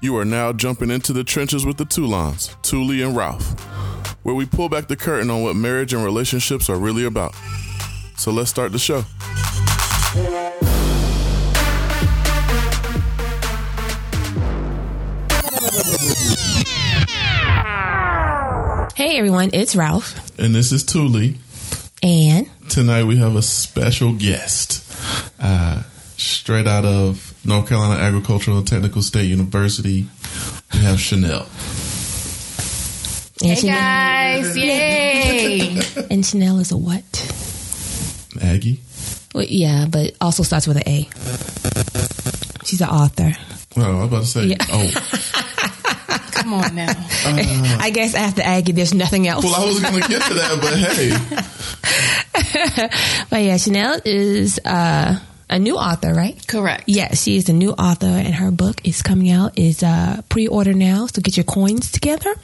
[0.00, 3.58] You are now jumping into the trenches with the Toulons, Thule and Ralph,
[4.22, 7.34] where we pull back the curtain on what marriage and relationships are really about.
[8.16, 9.02] So let's start the show.
[18.94, 20.38] Hey everyone, it's Ralph.
[20.38, 21.34] And this is Thule.
[22.04, 24.84] And Tonight we have a special guest,
[25.40, 25.82] uh,
[26.16, 30.06] straight out of North Carolina Agricultural and Technical State University.
[30.74, 31.46] We have Chanel.
[33.40, 33.74] and Hey Chanel,
[34.42, 35.80] guys, yay!
[36.10, 37.02] and Chanel is a what?
[38.42, 38.80] Aggie.
[39.34, 41.08] Well, yeah, but also starts with an A.
[42.64, 43.32] She's an author.
[43.76, 44.56] Well, I was about to say, Yeah.
[44.70, 44.90] oh,
[46.32, 46.92] Come on now.
[47.80, 49.44] I guess after Aggie, there's nothing else.
[49.44, 51.10] well, I was going to get to that, but hey,
[53.30, 55.18] But yeah, Chanel is uh,
[55.50, 56.36] a new author, right?
[56.46, 56.84] Correct.
[56.86, 59.58] Yeah, she is a new author, and her book is coming out.
[59.58, 62.34] is uh, pre-order now, so get your coins together.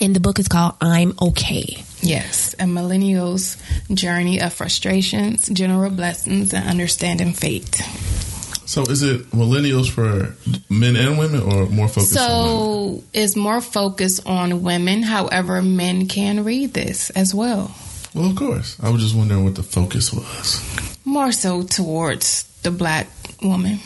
[0.00, 3.56] And the book is called "I'm Okay." Yes, a millennial's
[3.92, 7.82] journey of frustrations, general blessings, and understanding fate.
[8.66, 10.34] so is it millennials for
[10.70, 13.02] men and women, or more focused on women?
[13.02, 15.02] So it's more focused on women.
[15.02, 17.74] However, men can read this as well.
[18.14, 18.76] Well, of course.
[18.82, 20.98] I was just wondering what the focus was.
[21.04, 23.08] More so towards the black
[23.42, 23.78] woman.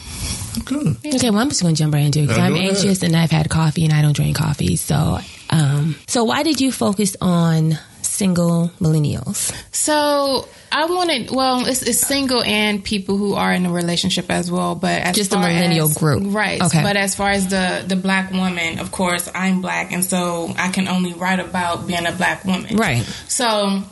[0.64, 0.96] Good.
[1.04, 2.70] Okay, well, I'm just going to jump right into it because I'm go ahead.
[2.76, 4.76] anxious and I've had coffee and I don't drink coffee.
[4.76, 5.18] So,
[5.50, 9.54] um, so why did you focus on single millennials?
[9.74, 14.50] So I wanted, well, it's, it's single and people who are in a relationship as
[14.50, 16.22] well, but as Just the millennial as- group.
[16.34, 16.60] right?
[16.62, 16.82] Okay.
[16.82, 20.70] But as far as the the black woman, of course, I'm black, and so I
[20.70, 23.02] can only write about being a black woman, Right.
[23.28, 23.82] So.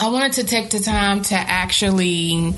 [0.00, 2.54] I wanted to take the time to actually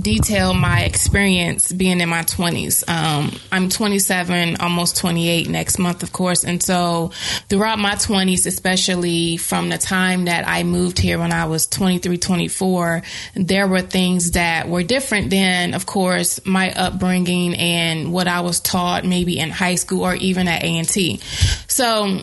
[0.00, 2.88] detail my experience being in my 20s.
[2.88, 6.44] Um, I'm 27, almost 28 next month, of course.
[6.44, 7.10] And so
[7.48, 12.16] throughout my 20s, especially from the time that I moved here when I was 23,
[12.16, 13.02] 24,
[13.34, 18.60] there were things that were different than, of course, my upbringing and what I was
[18.60, 21.20] taught maybe in high school or even at A&T.
[21.68, 22.20] So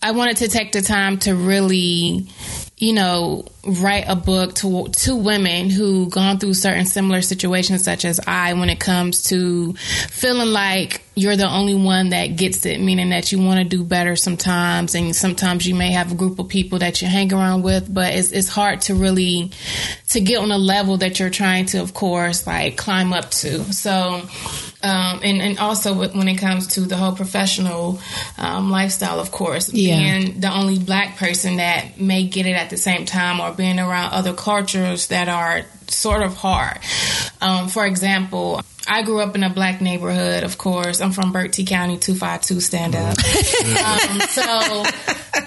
[0.00, 2.28] I wanted to take the time to really
[2.78, 8.04] you know, write a book to to women who gone through certain similar situations, such
[8.04, 12.80] as I, when it comes to feeling like you're the only one that gets it,
[12.80, 16.38] meaning that you want to do better sometimes, and sometimes you may have a group
[16.38, 19.50] of people that you hang around with, but it's it's hard to really
[20.08, 23.64] to get on a level that you're trying to, of course, like climb up to.
[23.72, 24.22] So.
[24.80, 27.98] Um, and, and also when it comes to the whole professional
[28.38, 29.96] um, lifestyle, of course, Yeah.
[29.96, 33.78] being the only black person that may get it at the same time or being
[33.78, 36.78] around other cultures that are sort of hard.
[37.42, 41.00] Um, for example, I grew up in a black neighborhood, of course.
[41.00, 43.16] I'm from Bertie County, 252 stand up.
[43.84, 44.84] um, so,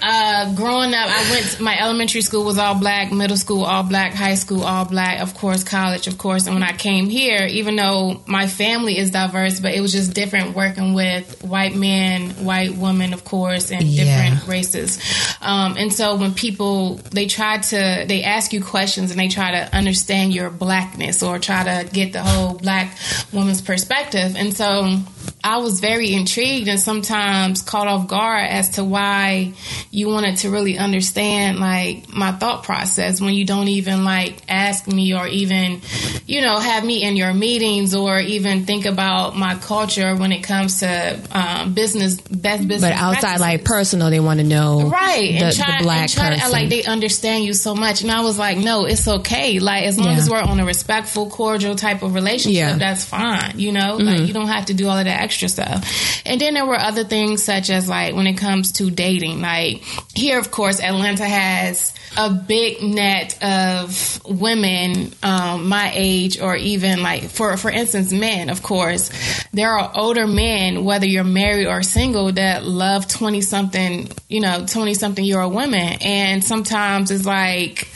[0.02, 4.14] uh, growing up, I went, my elementary school was all black, middle school all black,
[4.14, 6.46] high school all black, of course, college, of course.
[6.46, 10.14] And when I came here, even though my family is diverse, but it was just
[10.14, 14.04] different working with white men, white women, of course, and Yeah.
[14.04, 14.98] different races.
[15.40, 19.50] Um, and so when people they try to they ask you questions and they try
[19.52, 22.96] to understand your blackness or try to get the whole black
[23.32, 24.36] woman's perspective.
[24.36, 24.98] And so
[25.44, 29.52] I was very intrigued and sometimes caught off guard as to why
[29.90, 34.86] you wanted to really understand like my thought process when you don't even like ask
[34.86, 35.80] me or even,
[36.26, 40.42] you know, have me in your meetings or even think about my culture when it
[40.44, 42.90] comes to um, business, best business.
[42.92, 46.10] But outside, like personal, they want to know Right, the, and try, the black and
[46.12, 46.42] try person.
[46.44, 49.58] act like they understand you so much, and I was like, no, it's okay.
[49.58, 50.18] Like as long Yeah.
[50.18, 52.70] as we're on a respectful, cordial type of relationship, Yeah.
[52.70, 52.78] Mm-hmm.
[52.78, 53.58] that's fine.
[53.58, 56.22] You know, like you don't have to do all of that extra stuff.
[56.24, 59.82] And then there were other things such as like when it comes to dating, like
[60.14, 67.02] here, of course, Atlanta has a big net of women um, my age, or even
[67.02, 68.50] like for for instance, men.
[68.50, 69.10] Of course,
[69.52, 74.66] there are older men, whether you're married or single, that love twenty something, you know,
[74.66, 77.88] twenty something year old women, and sometimes it's like.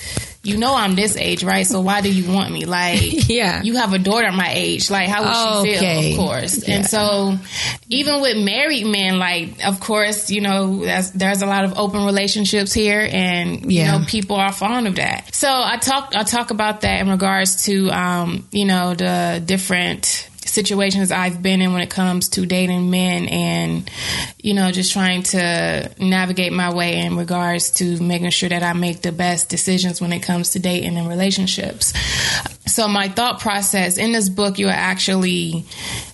[0.46, 1.66] You know I'm this age, right?
[1.66, 2.64] So why do you want me?
[2.64, 3.62] Like, Yeah.
[3.62, 4.90] you have a daughter my age.
[4.90, 6.12] Like, how would she Okay.
[6.12, 6.20] feel?
[6.20, 6.68] Of course.
[6.68, 6.74] Yeah.
[6.76, 7.36] And so,
[7.88, 12.04] even with married men, like, of course, you know, there's, there's a lot of open
[12.04, 13.94] relationships here, and Yeah.
[13.94, 15.34] you know, people are fond of that.
[15.34, 20.28] So I talk, I talk about that in regards to, um, you know, the different
[20.44, 23.90] situations I've been in when it comes to dating men and
[24.46, 28.74] you know just trying to navigate my way in regards to making sure that I
[28.74, 31.92] make the best decisions when it comes to dating and relationships.
[32.66, 35.64] So my thought process in this book, you are actually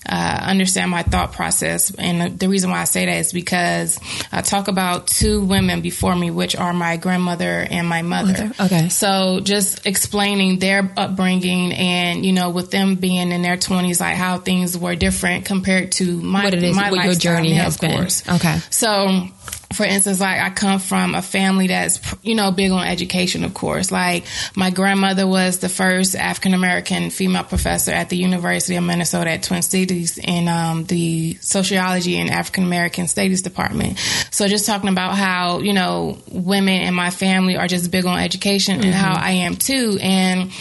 [0.08, 1.94] uh, understand my thought process.
[1.94, 3.98] And the reason why I say that is because
[4.30, 8.32] I talk about two women before me, which are my grandmother and my mother.
[8.32, 8.88] Mother, okay.
[8.90, 14.16] So just explaining their upbringing and, you know, with them being in their 20s, like
[14.16, 17.76] how things were different compared to my, What it is, my what your journey has
[17.76, 18.08] of been.
[18.28, 18.58] Okay.
[18.70, 19.28] So,
[19.72, 23.54] for instance, like I come from a family that's, you know, big on education, of
[23.54, 23.90] course.
[23.90, 24.24] Like
[24.54, 29.42] my grandmother was the first African American female professor at the University of Minnesota at
[29.42, 33.98] Twin Cities in um, the sociology and African American studies department.
[34.30, 38.18] So just talking about how, you know, women in my family are just big on
[38.18, 39.98] education and how I am too.
[40.00, 40.52] And,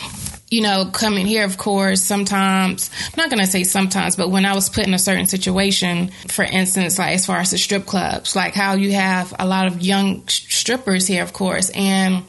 [0.51, 4.45] you know, coming here, of course, sometimes, I'm not going to say sometimes, but when
[4.45, 7.85] I was put in a certain situation, for instance, like as far as the strip
[7.85, 12.25] clubs, like how you have a lot of young strippers here, of course, and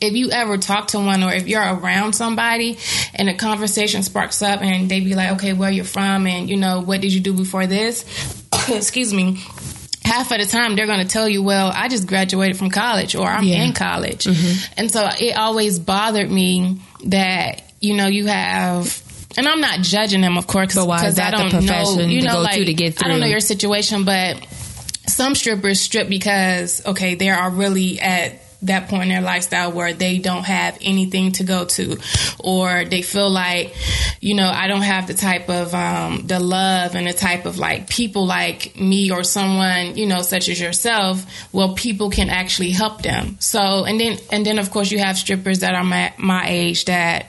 [0.00, 2.78] if you ever talk to one or if you're around somebody
[3.14, 6.56] and a conversation sparks up and they be like, okay, where you're from and, you
[6.56, 8.04] know, what did you do before this?
[8.68, 9.42] Excuse me
[10.02, 13.14] half of the time they're going to tell you, well, I just graduated from college
[13.14, 13.62] or I'm Yeah.
[13.62, 14.24] in college.
[14.24, 14.72] Mm-hmm.
[14.76, 19.02] And so it always bothered me that, you know, you have.
[19.36, 21.64] And I'm not judging them, of course, But why is because that I the don't
[21.64, 21.72] know.
[21.72, 23.06] profession You to know, go like to to get through.
[23.06, 24.44] I don't know your situation, but
[25.06, 29.92] some strippers strip because okay, they are really at that point in their lifestyle where
[29.92, 31.98] they don't have anything to go to.
[32.38, 33.74] Or they feel like
[34.22, 37.58] you know i don't have the type of um, the love and the type of
[37.58, 42.70] like people like me or someone you know such as yourself well people can actually
[42.70, 43.36] help them.
[43.40, 46.84] So and then and then of course you have strippers that are my, my age
[46.86, 47.26] that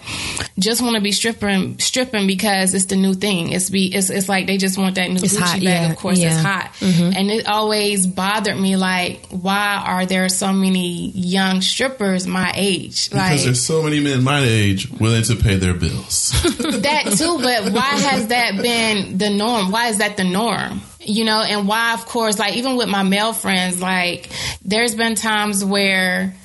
[0.59, 3.51] just want to be stripping stripping because it's the new thing.
[3.51, 5.63] It's be it's, it's like they just want that new It's Gucci hot, bag.
[5.63, 6.41] yeah, of course it's yeah.
[6.41, 6.71] hot.
[6.81, 13.09] And it always bothered me like why are there so many young strippers my age.
[13.09, 16.31] Because like there's so many men my age willing to pay their bills.
[16.59, 19.71] that too but why has that been the norm?
[19.71, 20.81] Why is that the norm?
[20.99, 24.29] You know and why of course like even with my male friends like
[24.63, 26.35] there's been times where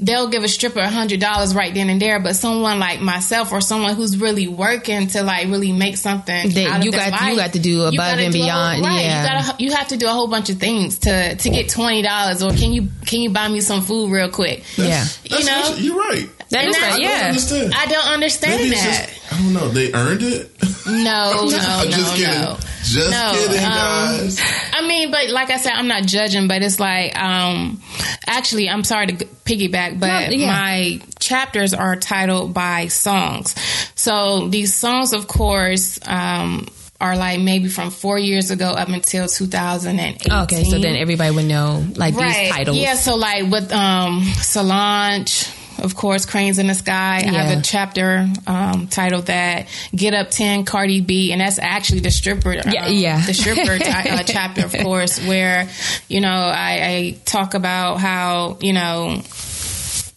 [0.00, 3.52] they'll give a stripper a hundred dollars right then and there but someone like myself
[3.52, 7.30] or someone who's really working to like really make something That out you their got-
[7.30, 9.22] you got to do you above and do a whole- beyond, right yeah.
[9.22, 12.02] you gotta you have to do a whole bunch of things to to get twenty
[12.02, 15.04] dollars or can you can you buy me some food real quick Yeah.
[15.30, 15.74] That's You know?
[15.76, 16.28] you're right.
[16.50, 17.18] That is And right, I I yeah.
[17.20, 17.74] don't understand.
[17.74, 19.68] I don't understand that just I don't know.
[19.68, 20.50] They earned it.
[20.86, 22.40] no no I'm no just kidding.
[22.40, 24.40] no Just No, kidding, um, guys.
[24.72, 27.82] I mean, but like I said, I'm not judging, but it's like, um,
[28.26, 29.14] actually, I'm sorry to
[29.44, 30.46] piggyback, but No, yeah.
[30.46, 33.54] my chapters are titled by songs.
[33.94, 36.68] So these songs, of course, um,
[37.00, 40.32] are like maybe from four years ago up until 2018.
[40.44, 42.76] Okay, so then everybody would know like these titles.
[42.76, 45.46] Yeah, so like with um Solange,
[45.84, 47.18] of course, Cranes in the Sky.
[47.18, 52.00] I have a chapter um, titled that Get Up 10 Cardi B, and that's actually
[52.00, 52.54] the stripper.
[52.54, 53.24] Yeah, um, yeah.
[53.24, 55.68] The stripper ti- uh, chapter, of course, where,
[56.08, 59.20] you know, I, I talk about how, you know,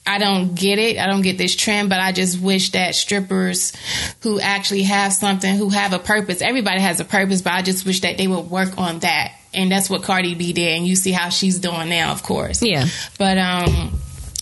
[0.08, 0.98] I don't get it.
[0.98, 3.74] I don't get this trend, but I just wish that strippers
[4.22, 7.86] who actually have something, who have a purpose, everybody has a purpose, but I just
[7.86, 9.34] wish that they would work on that.
[9.54, 10.78] And that's what Cardi B did.
[10.78, 12.64] And you see how she's doing now, of course.
[12.64, 12.86] Yeah.
[13.18, 14.00] But, um,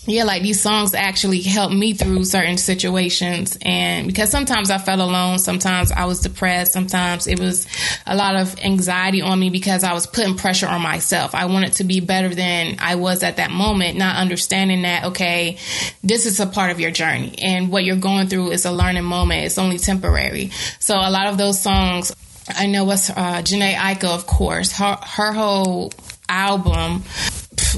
[0.08, 3.58] yeah, like these songs actually helped me through certain situations.
[3.62, 7.66] And because sometimes I felt alone, sometimes I was depressed, sometimes it was
[8.06, 11.34] a lot of anxiety on me because I was putting pressure on myself.
[11.34, 15.58] I wanted to be better than I was at that moment, not understanding that, okay,
[16.04, 19.06] this is a part of your journey and what you're going through is a learning
[19.06, 19.46] moment.
[19.46, 20.52] It's only temporary.
[20.80, 22.16] So a lot of those songs,
[22.48, 25.92] I know what's uh, Jhené Aiko, of course, her, her whole
[26.30, 27.04] album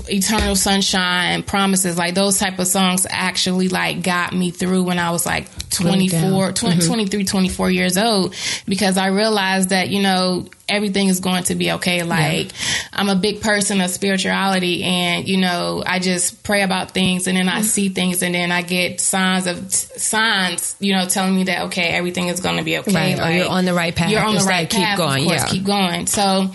[0.10, 5.12] eternal sunshine promises like those type of songs actually like got me through when i
[5.12, 6.88] was like 24 20, mm-hmm.
[6.88, 8.36] 23 24 years old
[8.66, 12.04] because i realized that you know everything is going to be okay.
[12.04, 12.52] Like
[12.94, 17.38] i'm a big person of spirituality and you know i just pray about things and
[17.38, 17.64] then i mm-hmm.
[17.64, 21.90] see things and then i get signs of signs you know telling me that okay
[21.90, 22.94] everything is going to be okay.
[22.94, 24.10] Right, or you're on the right path.
[24.10, 25.48] you're on the right like, keep going, course, yeah.
[25.48, 26.08] keep going.
[26.08, 26.50] So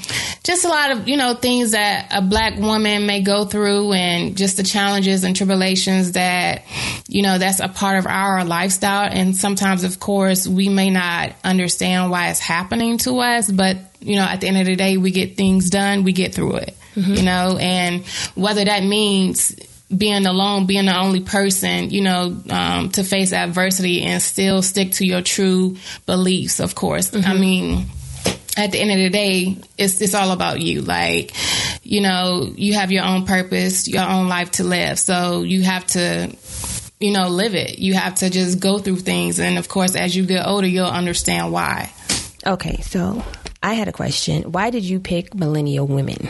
[0.45, 4.37] just a lot of you know things that a black woman may go through and
[4.37, 6.64] just the challenges and tribulations that
[7.09, 9.09] you know that's a part of our lifestyle.
[9.11, 14.16] And sometimes of course we may not understand why it's happening to us but you
[14.16, 16.76] know at the end of the day we get things done we get through it
[16.94, 18.04] you know and
[18.35, 19.54] whether that means
[19.97, 24.92] being alone, being the only person, you know, um, to face adversity and still stick
[24.92, 27.14] to your true beliefs, of course.
[27.14, 27.87] I mean,
[28.56, 30.82] at the end of the day, it's it's all about you.
[30.82, 31.32] Like,
[31.82, 34.99] you know, you have your own purpose, your own life to live.
[34.99, 36.35] So you have to,
[37.00, 37.78] you know, live it.
[37.78, 40.87] You have to just go through things, and of course, as you get older, you'll
[40.87, 41.92] understand why.
[42.47, 43.23] Okay, so
[43.62, 44.50] I had a question.
[44.52, 46.28] Why did you pick millennial women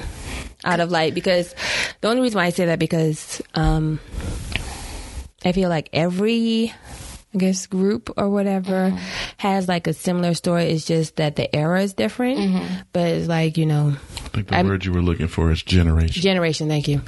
[0.64, 1.54] out of like because
[2.00, 3.98] the only reason why I say that because um
[5.44, 6.72] I feel like every
[7.34, 8.98] I guess group or whatever Mm-hmm.
[9.38, 10.64] has like a similar story.
[10.66, 12.74] It's just that the era is different, Mm-hmm.
[12.92, 13.96] but it's like you know
[14.32, 16.22] think the I'm- word you were looking for is generation.
[16.22, 16.68] generation.
[16.68, 17.00] Thank you.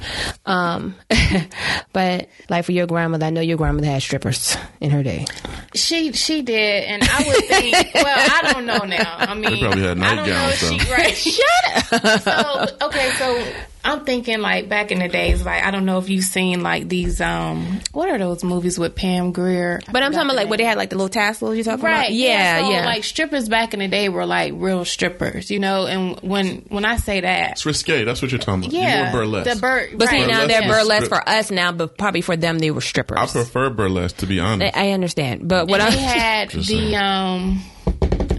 [0.45, 0.95] Um,
[1.93, 5.25] but like for your grandmother, I know your grandmother had strippers in her day.
[5.73, 7.93] She she did, and I would think.
[7.93, 9.15] well, I don't know now.
[9.17, 10.93] I mean, they probably had I don't know nightgowns, if she though.
[10.93, 11.15] right.
[11.91, 12.21] Shut up.
[12.21, 13.53] So okay, so
[13.83, 16.87] I'm thinking like back in the days, like I don't know if you've seen like
[16.87, 19.81] these um what are those movies with Pam Grier?
[19.87, 21.57] I But I'm talking about the like where they had like the little tassels.
[21.57, 21.99] You talking Right.
[22.05, 22.11] about?
[22.13, 22.85] Yeah, so, yeah.
[22.85, 25.85] Like strippers back in the day were like real strippers, you know.
[25.87, 28.03] And when when I say that, It's risque.
[28.03, 28.73] That's what you're talking about.
[28.73, 29.53] yeah, You were burlesque.
[29.53, 29.89] the bird.
[29.97, 32.59] but see right, now Burlesque they're burlesque strip- for us now, but probably for them
[32.59, 33.17] they were strippers.
[33.17, 34.75] I prefer burlesque, to be honest.
[34.77, 36.95] I I understand, but what they I had Just the saying.
[36.95, 37.61] um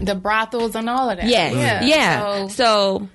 [0.01, 1.27] the brothels and all of that.
[1.27, 2.47] yes, yeah, yeah.
[2.47, 3.09] So, So,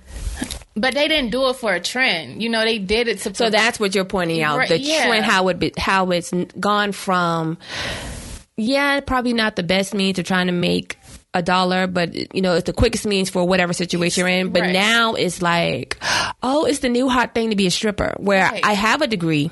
[0.75, 2.42] but they didn't do it for a trend.
[2.42, 3.35] You know, they did it to.
[3.35, 5.07] so that's what you're pointing out the yeah.
[5.07, 7.57] trend how it be, how it's n- gone from
[8.57, 10.99] yeah, probably not the best means of trying to make
[11.35, 14.51] a dollar, but you know it's the quickest means for whatever situation you're in.
[14.53, 14.73] But Right.
[14.73, 15.97] now it's like,
[16.43, 18.15] oh, it's the new hot thing to be a stripper.
[18.19, 18.65] Where Right.
[18.65, 19.51] I have a degree,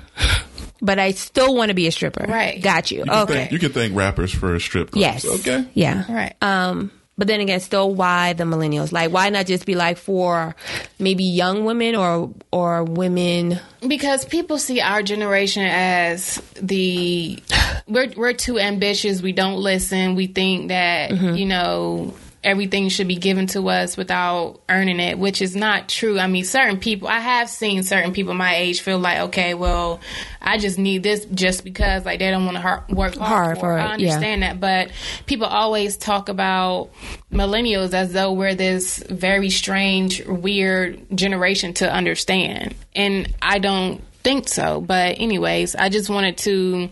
[0.83, 2.27] but I still want to be a stripper.
[2.29, 2.61] Right.
[2.61, 2.99] Got you.
[2.99, 3.33] You can okay.
[3.35, 5.01] thank, you can thank rappers for a strip club.
[5.01, 5.25] Yes.
[5.25, 5.67] Okay.
[5.75, 6.05] Yeah.
[6.13, 6.35] Right.
[6.43, 8.93] Um, but then again, still, why the millennials?
[8.93, 10.57] Like, why not just be like for
[10.99, 13.61] maybe young women or or women?
[13.87, 17.39] because people see our generation as the
[17.87, 19.21] we're we're too ambitious.
[19.21, 20.15] We don't listen.
[20.17, 21.35] We think that Mm-hmm.
[21.37, 26.19] you know everything should be given to us without earning it, which is not true.
[26.19, 30.01] I mean, certain people I have seen certain people my age feel like, okay, well,
[30.41, 33.59] I just need this just because like they don't want to har- work hard, Hard
[33.59, 33.83] for it.
[33.83, 34.91] it, I understand that, but
[35.27, 36.91] people always talk about
[37.31, 44.49] millennials as though we're this very strange, weird generation to understand, and I don't think
[44.49, 44.81] so.
[44.81, 46.89] But anyways, I just wanted to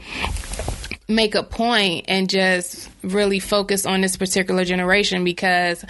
[1.11, 5.83] make a point and just really focus on this particular generation because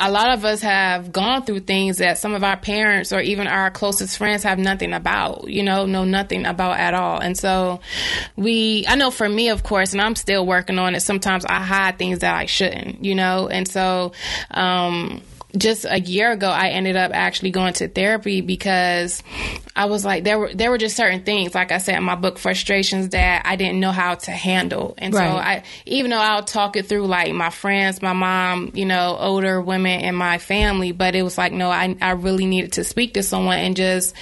[0.00, 3.46] a lot of us have gone through things that some of our parents or even
[3.46, 7.20] our closest friends have nothing about, you know, know nothing about at all.
[7.20, 7.78] And so
[8.34, 11.60] we, I know for me, of course, and I'm still working on it, sometimes I
[11.60, 14.12] hide things that I shouldn't, you know, and so,
[14.50, 15.22] um,
[15.58, 19.22] just a year ago I ended up actually going to therapy because
[19.74, 22.14] I was like there were there were just certain things like I said in my
[22.14, 24.94] book frustrations that I didn't know how to handle.
[24.98, 28.86] And so I even though I'll talk it through like my friends my mom you
[28.86, 32.72] know older women in my family but it was like no I, I really needed
[32.74, 34.14] to speak to someone and just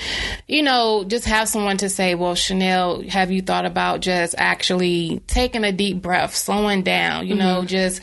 [0.49, 5.23] you know just have someone to say well Chanel have you thought about just actually
[5.26, 7.67] taking a deep breath slowing down you know mm-hmm.
[7.67, 8.00] just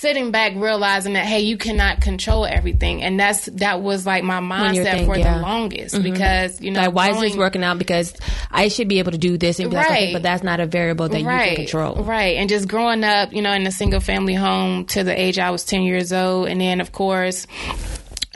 [0.00, 4.38] sitting back realizing that hey you cannot control everything and that's that was like my
[4.38, 5.34] mindset think- for yeah.
[5.34, 7.78] the longest because you know Like, why is this working out?
[7.78, 8.14] Because
[8.50, 10.12] I should be able to do this and be like, okay, Right.
[10.12, 11.96] but that's not a variable that you can control.
[11.96, 12.36] Right.
[12.36, 15.50] And just growing up, you know, in a single family home to the age I
[15.50, 16.48] was 10 years old.
[16.48, 17.46] And then, of course,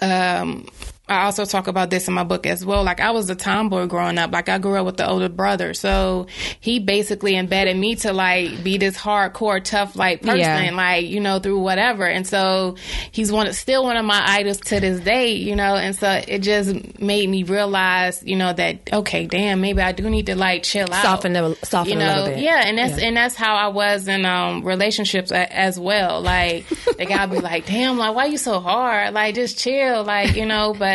[0.00, 0.66] um,
[1.08, 2.84] I also talk about this in my book as well.
[2.84, 4.32] Like I was a tomboy growing up.
[4.32, 6.26] Like I grew up with the older brother, so
[6.60, 10.70] he basically embedded me to like be this hardcore, tough like person, Yeah.
[10.74, 12.06] like you know through whatever.
[12.06, 12.76] And so
[13.10, 15.74] he's one, still one of my idols to this day, you know.
[15.74, 20.08] And so it just made me realize, you know, that okay, damn, maybe I do
[20.08, 22.38] need to like chill out, Soften soften you a know, little bit.
[22.44, 22.62] yeah.
[22.64, 23.08] And that's Yeah.
[23.08, 26.22] and that's how I was in um relationships a, as well.
[26.22, 29.12] Like the guy would be like, damn, like why you so hard?
[29.12, 30.74] Like just chill, like you know.
[30.78, 30.91] But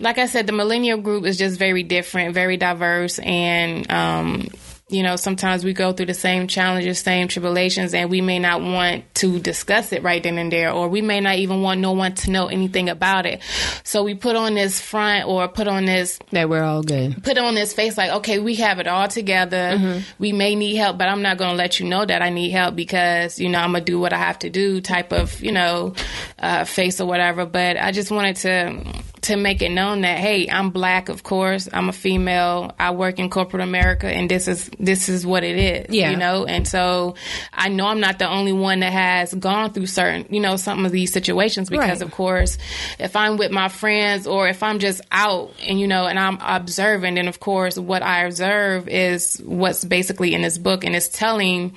[0.00, 4.48] like I said, the millennial group is just very different, very diverse, and um,
[4.88, 8.62] you know, sometimes we go through the same challenges, same tribulations, and we may not
[8.62, 11.90] want to discuss it right then and there, or we may not even want no
[11.90, 13.40] one to know anything about it.
[13.82, 17.24] So we put on this front or put on this That we're all good.
[17.24, 20.04] put on this face like, okay, we have it all together.
[20.20, 22.50] We may need help, but I'm not going to let you know that I need
[22.50, 25.42] help because, you know, I'm going to do what I have to do type of,
[25.42, 25.94] you know,
[26.38, 27.44] uh, face or whatever.
[27.44, 31.68] But I just wanted to, to make it known that, hey, I'm black, of course.
[31.72, 32.74] I'm a female.
[32.78, 36.10] I work in corporate America and this is, this is what it is, Yeah.
[36.10, 36.44] you know?
[36.46, 37.14] And so
[37.52, 40.84] I know I'm not the only one that has gone through certain, you know, some
[40.86, 42.02] of these situations because Right.
[42.02, 42.58] of course,
[42.98, 46.38] if I'm with my friends or if I'm just out and you know, and I'm
[46.40, 51.08] observing, then of course, what I observe is what's basically in this book, and it's
[51.08, 51.74] telling,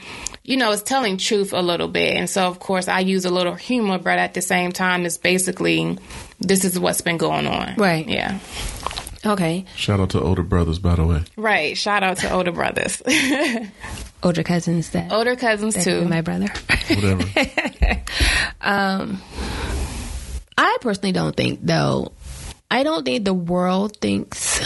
[0.49, 2.15] you know, it's telling truth a little bit.
[2.17, 5.15] And so, of course, I use a little humor, but at the same time, it's
[5.19, 5.99] basically
[6.39, 7.75] this is what's been going on.
[7.75, 8.07] Right.
[8.09, 8.39] Yeah.
[9.23, 9.65] Okay.
[9.75, 11.21] Shout out to older brothers, by the way.
[11.37, 11.77] Right.
[11.77, 12.99] Shout out to older brothers,
[14.23, 16.05] Older cousins that, older cousins that too.
[16.05, 16.47] my brother.
[16.89, 17.23] Whatever.
[18.61, 19.21] Um,
[20.57, 22.11] I personally don't think though.
[22.69, 24.59] I don't think the world thinks.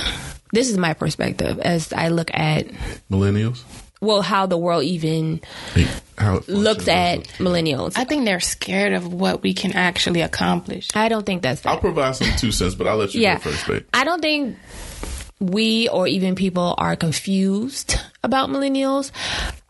[0.51, 2.67] This is my perspective as I look at
[3.11, 3.61] Millennials.
[4.03, 5.41] Well how the world even
[6.17, 7.93] How looks at millennials.
[7.97, 10.89] I think they're scared of what we can actually accomplish.
[10.93, 11.71] I don't think that's fair.
[11.71, 13.85] I'll provide some two cents, but I'll let you yeah, go first, babe.
[13.93, 14.57] I don't think
[15.39, 19.11] we or even people are confused about millennials.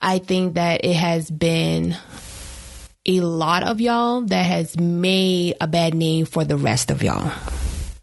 [0.01, 1.95] I think that it has been
[3.05, 7.31] a lot of y'all that has made a bad name for the rest of y'all.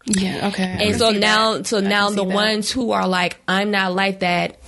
[0.05, 0.49] Yeah.
[0.49, 0.63] Okay.
[0.63, 1.67] I And so now, that.
[1.67, 2.35] so I now the see that.
[2.35, 4.60] ones who are like, I'm not like that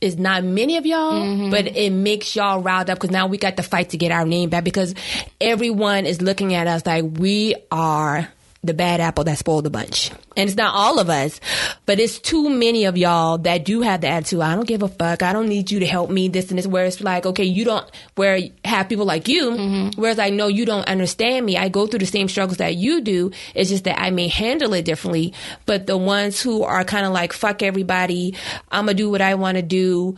[0.00, 1.50] is not many of y'all, Mm-hmm.
[1.50, 4.24] but it makes y'all riled up because now we got to fight to get our
[4.24, 4.94] name back because
[5.40, 8.28] everyone is looking at us like we are
[8.64, 10.10] the bad apple that spoiled the bunch.
[10.36, 11.40] And it's not all of us,
[11.86, 14.40] but it's too many of y'all that do have the attitude.
[14.40, 15.22] I don't give a fuck.
[15.22, 16.28] I don't need you to help me.
[16.28, 16.66] This and this.
[16.66, 17.88] Where it's like, okay, you don't.
[18.16, 20.00] Where have people like you, Mm-hmm.
[20.00, 21.56] whereas I know you don't understand me.
[21.56, 23.30] I go through the same struggles that you do.
[23.54, 25.34] It's just that I may handle it differently.
[25.66, 28.34] But the ones who are kind of like, fuck everybody.
[28.70, 30.16] I'm gonna do what I want to do.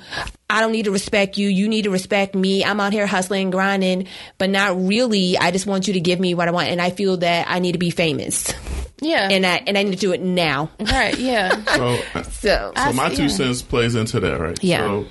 [0.50, 1.48] I don't need to respect you.
[1.48, 2.64] You need to respect me.
[2.64, 5.38] I'm out here hustling, grinding, but not really.
[5.38, 7.60] I just want you to give me what I want, and I feel that I
[7.60, 8.52] need to be famous,
[9.00, 9.28] Yeah.
[9.30, 10.70] and I and I need to do it now.
[10.80, 11.16] right.
[11.18, 11.54] Yeah.
[11.76, 11.96] So,
[12.30, 13.28] So, so my see, two yeah.
[13.28, 14.58] cents plays into that, right?
[14.62, 14.80] Yeah.
[14.80, 15.06] So,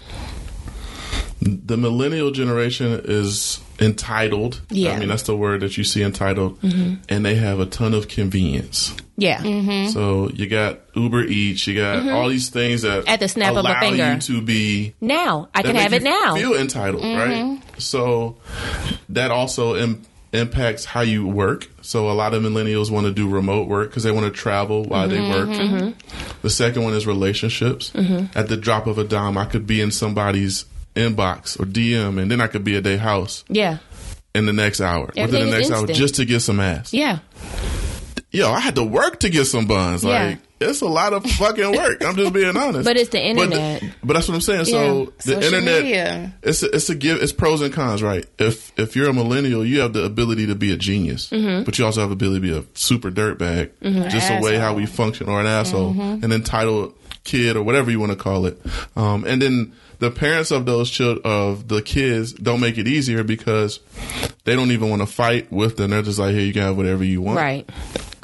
[1.41, 4.61] the millennial generation is entitled.
[4.69, 4.91] Yeah.
[4.91, 6.59] I mean, that's the word that you see entitled.
[6.63, 8.93] And they have a ton of convenience.
[9.15, 9.89] yeah, Mm-hmm.
[9.91, 12.09] So you got Uber Eats, you got mm-hmm.
[12.09, 14.13] all these things that At the snap of a allow finger.
[14.13, 16.35] you to be now I can have it now.
[16.35, 17.53] Feel entitled, mm-hmm.
[17.57, 17.81] right?
[17.81, 18.37] So
[19.09, 20.03] that also Im-
[20.33, 21.69] impacts how you work.
[21.81, 24.83] So a lot of millennials want to do remote work because they want to travel
[24.83, 25.85] while they mm-hmm.
[25.85, 25.95] work.
[26.41, 27.91] The second one is relationships.
[28.35, 30.65] At the drop of a dime, I could be in somebody's
[30.95, 33.77] inbox or DM, and then I could be at their house yeah,
[34.33, 36.93] in the next hour, within the next hour, just to get some ass.
[36.93, 37.19] yeah,
[38.31, 40.03] Yo, I had to work to get some buns.
[40.03, 40.25] Yeah.
[40.25, 42.03] Like it's a lot of fucking work.
[42.03, 42.85] I'm just being honest.
[42.85, 43.83] But it's the But, internet.
[44.03, 44.65] but that's what I'm saying.
[44.65, 46.33] So the Social internet, media.
[46.43, 47.21] it's a, it's a give.
[47.21, 48.25] It's pros and cons, right?
[48.37, 51.63] If if you're a millennial, you have the ability to be a genius, Mm-hmm.
[51.63, 53.71] but you also have the ability to be a super dirtbag.
[54.09, 56.23] Just the way how we function, or an asshole, Mm-hmm.
[56.25, 58.59] an entitled kid, or whatever you want to call it.
[58.95, 63.23] Um, and then the parents of those children of the kids don't make it easier
[63.23, 63.79] because
[64.45, 65.89] they don't even want to fight with them.
[65.91, 67.37] They're just like, here, you can have whatever you want.
[67.37, 67.69] right.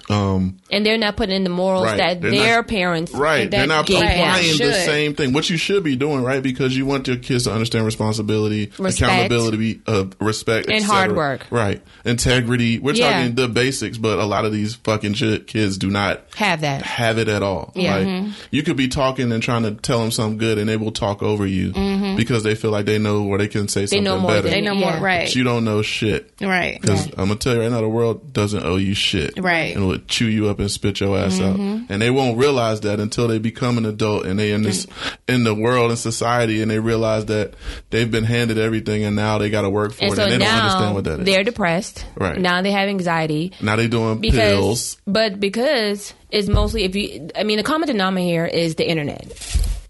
[0.09, 1.97] Um, And they're not putting in the morals Right.
[1.97, 3.49] that They're their not- parents Right.
[3.51, 4.07] They're not gave them.
[4.09, 5.31] applying the same thing.
[5.31, 6.41] What you should be doing, right?
[6.41, 9.11] Because you want your kids to understand responsibility, Respect.
[9.11, 11.45] accountability, uh, respect, And hard work.
[11.51, 11.81] Right.
[12.03, 12.79] Integrity.
[12.79, 13.11] We're Yeah.
[13.11, 16.81] talking the basics, but a lot of these fucking shit kids do not have that.
[16.83, 17.71] have it at all.
[17.75, 17.97] Yeah.
[17.97, 20.91] Like you could be talking and trying to tell them something good, and they will
[20.91, 21.73] talk over you
[22.17, 24.49] because they feel like they know or they can say something know more better.
[24.49, 24.91] They know Yeah.
[24.93, 24.99] more.
[25.03, 25.25] Right.
[25.27, 26.31] But you don't know shit.
[26.41, 26.79] right.
[26.81, 29.33] Because I'm gonna tell you right now, the world doesn't owe you shit.
[29.37, 29.75] Right.
[29.75, 31.55] And will chew you up and spit your ass out.
[31.55, 31.85] Mm-hmm.
[31.91, 35.17] And they won't realize that until they become an adult and they in this mm.
[35.27, 37.53] in the world and society and they realize that
[37.91, 40.31] they've been handed everything and now they got to work for And it so and
[40.33, 41.25] they don't understand what that is.
[41.25, 42.05] they're depressed.
[42.15, 42.39] Right.
[42.39, 43.53] Now they have anxiety.
[43.61, 45.01] Now they doing because pills.
[45.07, 49.31] but because it's mostly if you i mean the common denominator here is the internet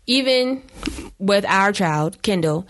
[0.05, 0.61] even
[1.17, 2.67] with our child kendall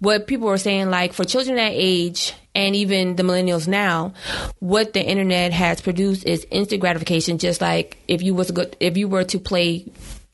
[0.00, 4.12] what people were saying like for children that age and even the millennials now
[4.58, 8.64] what the internet has produced is instant gratification just like if you was to go,
[8.80, 9.86] if you were to play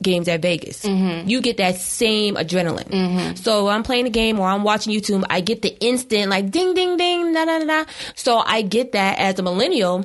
[0.03, 0.83] games at Vegas.
[0.83, 1.29] Mm-hmm.
[1.29, 2.89] You get that same adrenaline.
[2.89, 3.37] Mm-hmm.
[3.37, 6.75] So I'm playing a game or I'm watching YouTube, I get the instant like ding
[6.75, 7.85] ding ding da da da.
[8.15, 10.05] So I get that as a millennial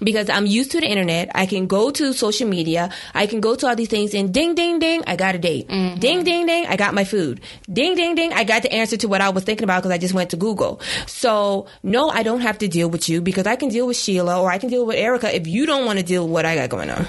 [0.00, 1.30] because I'm used to the internet.
[1.34, 2.90] I can go to social media.
[3.14, 5.68] I can go to all these things and ding ding ding, I got a date.
[5.68, 6.00] Mm-hmm.
[6.00, 7.40] Ding ding ding, I got my food.
[7.72, 9.98] Ding ding ding, I got the answer to what I was thinking about because I
[9.98, 10.80] just went to Google.
[11.06, 14.40] So no, I don't have to deal with you because I can deal with Sheila
[14.40, 16.54] or I can deal with Erica if you don't want to deal with what I
[16.54, 17.06] got going on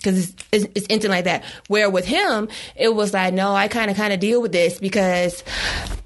[0.00, 1.44] because it's, it's, it's instant like that.
[1.68, 4.78] Where with him, it was like, no, I kind of kind of deal with this
[4.78, 5.44] because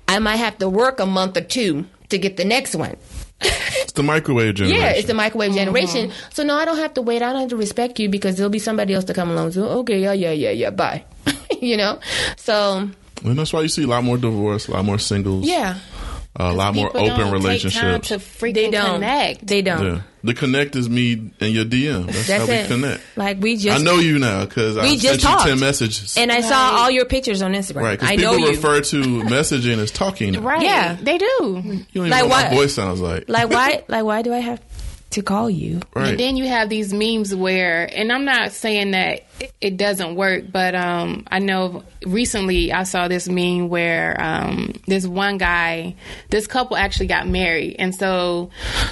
[0.08, 2.96] I might have to work a month or two to get the next one.
[3.44, 4.82] It's the microwave generation.
[4.82, 5.58] Yeah, it's the microwave uh-huh.
[5.58, 6.12] generation.
[6.32, 7.22] So no, I don't have to wait.
[7.22, 9.52] I don't have to respect you because there'll be somebody else to come along.
[9.52, 11.04] So okay, yeah, yeah, yeah, yeah, bye.
[11.60, 12.00] you know.
[12.36, 12.88] So
[13.24, 15.78] and that's why you see a lot more divorce, a lot more singles, yeah,
[16.36, 17.74] a lot more open don't relationships.
[17.80, 19.46] Take time to freaking they don't connect.
[19.46, 19.84] They don't.
[19.86, 20.02] yeah.
[20.24, 22.06] The connect is me and your DM.
[22.06, 22.66] That's, That's how we it.
[22.66, 23.02] connect.
[23.16, 25.44] Like we just I know you now because I We just sent you talked.
[25.46, 26.16] ten messages.
[26.16, 27.82] and I saw all your pictures on Instagram.
[27.82, 28.48] right, because I people know you.
[28.48, 30.32] refer to messaging as talking.
[30.32, 30.40] now.
[30.40, 30.62] Right.
[30.62, 30.96] Yeah.
[31.00, 31.26] They do.
[31.26, 32.50] You don't even Like know what what?
[32.50, 33.28] my voice sounds like.
[33.28, 33.84] like why?
[33.88, 34.60] Like why do I have
[35.10, 35.80] to call you?
[35.94, 36.08] right.
[36.08, 39.26] And then you have these memes where, and I'm not saying that
[39.60, 40.44] it doesn't work.
[40.50, 45.96] But um, I know recently I saw this meme where um, this one guy,
[46.30, 48.50] this couple actually got married, and so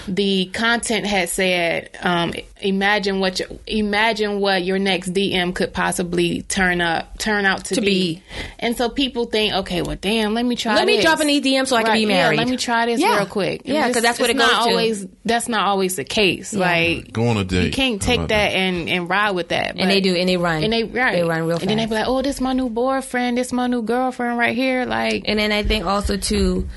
[0.08, 6.42] the content had said, um, "Imagine what your, imagine what your next DM could possibly
[6.42, 7.86] turn up turn out to, To be.
[8.16, 8.22] be.
[8.58, 10.74] And so people think, okay, well, damn, let me try.
[10.74, 12.34] Let me drop an EDM so I can be married.
[12.36, 13.18] Yeah, let me try this Yeah.
[13.18, 13.62] real quick.
[13.64, 14.70] Yeah, And 'cause that's what it's it goes not to.
[14.70, 15.06] always.
[15.24, 16.52] That's not always the case.
[16.52, 17.66] Like Go on a date.
[17.66, 19.76] you can't take about that and and ride with that.
[19.78, 20.64] And they do, and they run.
[20.64, 21.12] and they right.
[21.12, 21.62] They run real fast.
[21.62, 23.36] And then they be like, "Oh, this my new boyfriend.
[23.38, 26.68] This my new girlfriend right here." Like, And then I think also too,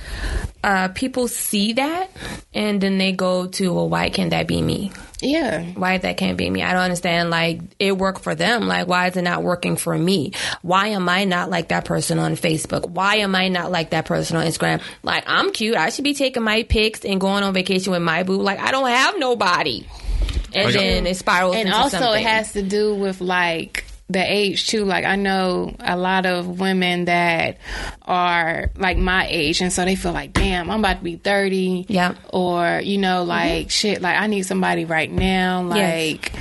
[0.64, 2.10] uh, people see that,
[2.54, 4.92] and then they go to, well, why can't that be me?
[5.22, 6.62] yeah, Why that can't be me?
[6.62, 7.30] I don't understand.
[7.30, 8.68] Like it worked for them.
[8.68, 10.34] Like why is it not working for me?
[10.62, 12.88] Why am I not like that person on Facebook?
[12.90, 14.82] Why am I not like that person on Instagram?
[15.04, 15.78] Like I'm cute.
[15.78, 18.40] I should be taking my pics and going on vacation with my boo.
[18.42, 19.88] Like I don't have nobody.
[20.56, 22.22] And I then it spirals and into also something.
[22.22, 26.60] it has to do with like the age too like i know a lot of
[26.60, 27.58] women that
[28.04, 31.88] are like my age and so they feel like damn i'm about to be 30
[31.90, 32.14] Yeah.
[32.32, 33.30] or you know mm-hmm.
[33.30, 36.12] like shit like i need somebody right now Yes.
[36.22, 36.32] like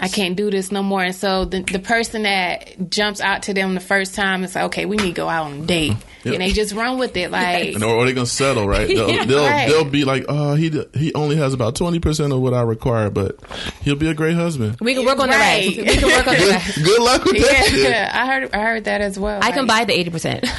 [0.00, 1.02] I can't do this no more.
[1.02, 4.66] And so the, the person that jumps out to them the first time is like,
[4.66, 5.90] okay, we need to go out on a date.
[5.90, 6.08] Mm-hmm.
[6.32, 6.40] Yep.
[6.40, 7.30] And they just run with it.
[7.38, 8.86] Like, And or, or they gonna settle, right?
[8.88, 9.68] They'll Yeah, they'll, right.
[9.68, 13.10] they'll be like, oh, he he only has about twenty percent of what I require,
[13.10, 13.38] but
[13.82, 14.76] he'll be a great husband.
[14.80, 15.74] we can work on Right.
[15.76, 15.94] the rest.
[15.94, 16.84] We can work on the Good, rest.
[16.84, 17.90] good luck with that shit.
[17.90, 19.40] yeah, I heard, I heard that as well.
[19.42, 20.44] I can buy the eighty percent.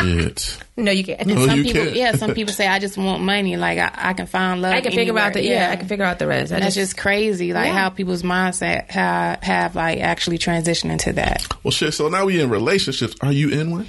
[0.00, 0.58] Shit.
[0.76, 1.22] no, you can't.
[1.30, 1.94] Oh, some you people, can.
[1.94, 3.56] yeah, some people say I just want money.
[3.56, 4.72] Like I, I can find love.
[4.74, 5.58] I can figure out the anywhere.
[5.58, 5.70] yeah.
[5.70, 6.52] I can figure out the rest.
[6.52, 7.72] I And that's just crazy, like Yeah.
[7.78, 11.46] how people's mindset have, have like actually transitioned into that.
[11.62, 11.94] Well, shit.
[11.94, 13.14] So now we in relationships.
[13.20, 13.86] Are you in one?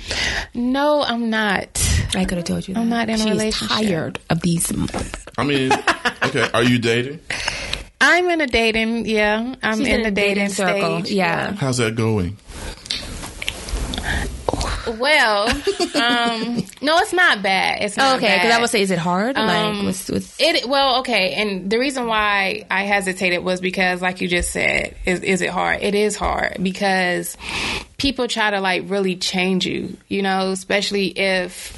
[0.54, 1.68] No, I'm not.
[2.16, 2.74] I could have told you.
[2.74, 2.80] That.
[2.82, 3.78] I'm not in a relationship.
[3.78, 4.72] Tired of these.
[5.38, 5.72] I mean,
[6.24, 6.50] okay.
[6.54, 7.20] Are you dating?
[8.02, 9.06] I'm in a dating.
[9.06, 11.02] Yeah, I'm She's in, the dating, circle.
[11.02, 11.12] stage.
[11.14, 11.52] Yeah.
[11.54, 12.38] How's that going?
[14.98, 15.48] Well,
[15.96, 17.82] um, no, it's not bad.
[17.82, 18.52] It's not Okay, because.
[18.52, 19.38] I would say, is it hard?
[19.38, 24.02] Um, like, what's, what's, It well, okay, and the reason why I hesitated was because,
[24.02, 25.82] like you just said, is is it hard?
[25.82, 27.38] It is hard because
[27.98, 31.78] people try to like really change you, you know, especially if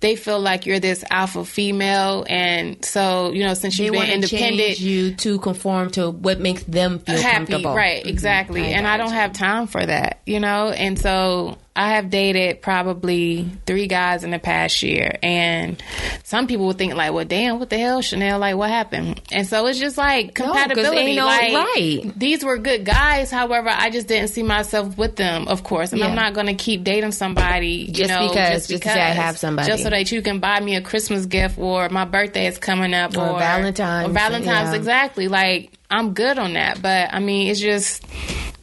[0.00, 4.22] they feel like you're this alpha female, and so you know, since you've want been
[4.22, 7.74] independent, you to conform to what makes them feel happy, comfortable.
[7.74, 8.06] right?
[8.06, 9.14] Exactly, I and I don't you.
[9.14, 11.58] have time for that, you know, and so.
[11.76, 15.82] I have dated probably three guys in the past year, and
[16.24, 18.38] some people would think like, "Well, damn, what the hell, Chanel?
[18.38, 21.16] Like, what happened?" And so it's just like compatibility.
[21.16, 22.12] no- like, right.
[22.16, 23.30] these were good guys.
[23.30, 26.08] However, I just didn't see myself with them, of course, and Yeah.
[26.08, 29.00] I'm not going to keep dating somebody you Just know, because- just just because, say
[29.02, 29.68] I have somebody.
[29.68, 32.94] just so that you can buy me a Christmas gift or my birthday is coming
[32.94, 34.74] up Or or, Valentine's, or Valentine's, yeah.
[34.76, 35.28] exactly.
[35.28, 38.02] Like I'm good on that, but I mean, it's just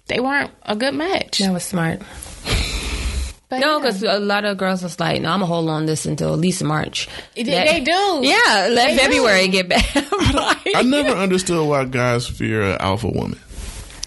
[0.07, 1.37] they weren't a good match.
[1.39, 2.01] That was smart.
[3.53, 3.79] But No, yeah.
[3.79, 6.33] because a lot of girls was like, no, I'm going to hold on this until
[6.33, 7.07] at least March.
[7.35, 8.19] They- That- they do.
[8.23, 9.51] Yeah, let They February do.
[9.51, 9.85] get back.
[10.75, 13.39] I never understood why guys fear an alpha woman.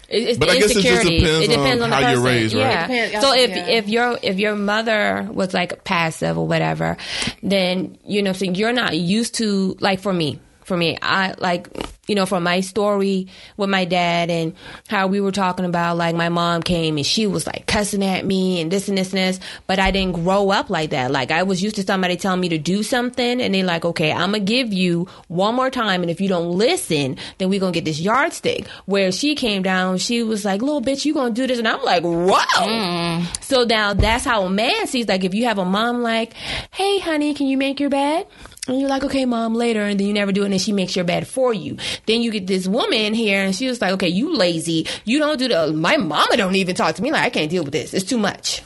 [0.09, 2.00] It- It's But the I guess it just depends it depends on on, the how
[2.12, 2.24] you're person.
[2.24, 2.62] raised, right?
[2.62, 2.87] Yeah.
[3.06, 3.66] Depends- So if yeah.
[3.66, 6.96] if your if your mother was like passive or whatever,
[7.42, 10.38] then you know, so you're not used to like for me.
[10.66, 11.68] For me, I like
[12.09, 14.55] you know from my story with my dad and
[14.88, 18.24] how we were talking about like my mom came and she was like cussing at
[18.24, 21.12] me and this and this and this, but I didn't grow up like that.
[21.12, 24.11] Like I was used to somebody telling me to do something and they like, okay,
[24.11, 27.70] I'm gonna give you one more time, and if you don't listen, then we gonna
[27.70, 28.66] get this yardstick.
[28.87, 31.83] Where she came down, she was like, little bitch, you gonna do this, and I'm
[31.85, 33.22] like, whoa.
[33.40, 35.07] So now that's how a man sees.
[35.07, 36.35] Like if you have a mom like,
[36.72, 38.26] hey, honey, can you make your bed?
[38.68, 39.83] And you're like, okay, mom, later.
[39.83, 40.46] And then you never do it.
[40.46, 41.76] And then she makes your bed for you.
[42.07, 44.87] Then you get this woman here and she was like, okay, you lazy.
[45.05, 47.12] You don't do the, my mama don't even talk to me.
[47.12, 47.94] Like, I can't deal with this.
[47.94, 48.62] It's too much.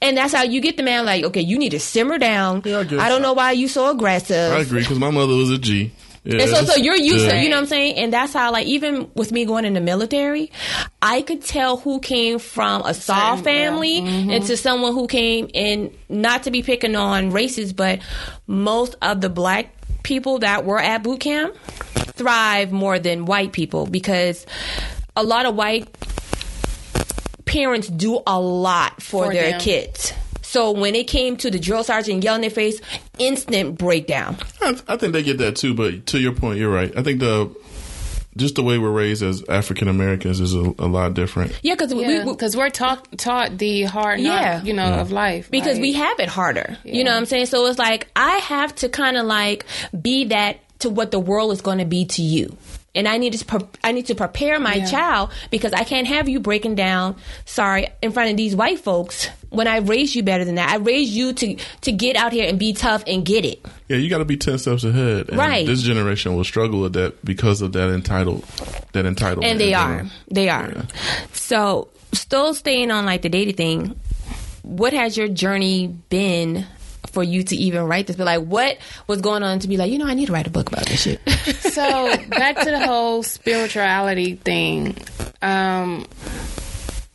[0.00, 2.62] And that's how you get the man like, okay, you need to simmer down.
[2.64, 3.18] Yeah, I I don't so.
[3.18, 4.52] know why you so aggressive.
[4.52, 5.92] I agree because my mother was a G.
[6.24, 7.32] Yeah, And so, so you're used yeah.
[7.32, 7.96] to, you know what I'm saying?
[7.96, 10.50] And that's how, like, even with me going in the military,
[11.00, 13.64] I could tell who came from a soft Certain- yeah.
[13.70, 14.30] family Mm-hmm.
[14.30, 18.00] and to someone who came in, not to be picking on races, but
[18.46, 21.54] most of the black people that were at boot camp
[22.14, 24.44] thrive more than white people because
[25.16, 25.86] a lot of white
[27.44, 29.60] parents do a lot for, For their them.
[29.60, 30.12] kids.
[30.48, 32.80] So when it came to the drill sergeant yelling in their face,
[33.18, 34.38] instant breakdown.
[34.62, 36.90] I, I think they get that too, but to your point, you're right.
[36.96, 37.54] I think the
[38.34, 41.58] just the way we're raised as African Americans is a, a lot different.
[41.62, 44.62] Yeah, because Yeah, we, we, because we're taught taught the hard knock, Yeah.
[44.62, 46.78] you know, of life because like- we have it harder.
[46.82, 47.46] You know what I'm saying?
[47.46, 49.66] So it's like I have to kind of like
[50.00, 52.56] be that to what the world is going to be to you.
[52.98, 54.86] And I need to pre- I need to prepare my Yeah.
[54.90, 57.14] child because I can't have you breaking down
[57.46, 60.68] sorry in front of these white folks when I raised you better than that.
[60.68, 63.64] I raised you to to get out here and be tough and get it.
[63.88, 65.28] Yeah, you got to be ten steps ahead.
[65.28, 65.64] And Right.
[65.66, 68.42] This generation will struggle with that because of that entitled,
[68.92, 69.44] that entitlement.
[69.44, 70.10] and they in are general.
[70.30, 70.72] they are
[71.32, 73.94] so still staying on like the dating thing
[74.62, 76.66] what has your journey been
[77.18, 78.78] for you to even write this but like what
[79.08, 80.86] was going on to be like you know i need to write a book about
[80.86, 81.20] this shit.
[81.78, 84.96] So back to the whole spirituality thing.
[85.42, 86.06] Um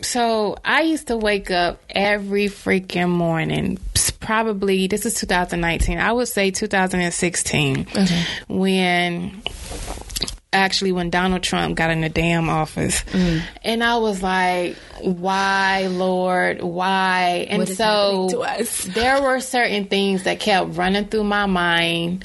[0.02, 3.80] so i used to wake up every freaking morning.
[4.20, 7.88] Probably this is 2019 i would say 2016
[8.48, 9.42] when
[10.54, 13.04] actually when Donald Trump got in the damn office.
[13.06, 13.42] Mm.
[13.64, 16.62] And I was like, why, Lord?
[16.62, 17.48] Why?
[17.50, 18.30] And so
[18.88, 22.24] there were certain things that kept running through my mind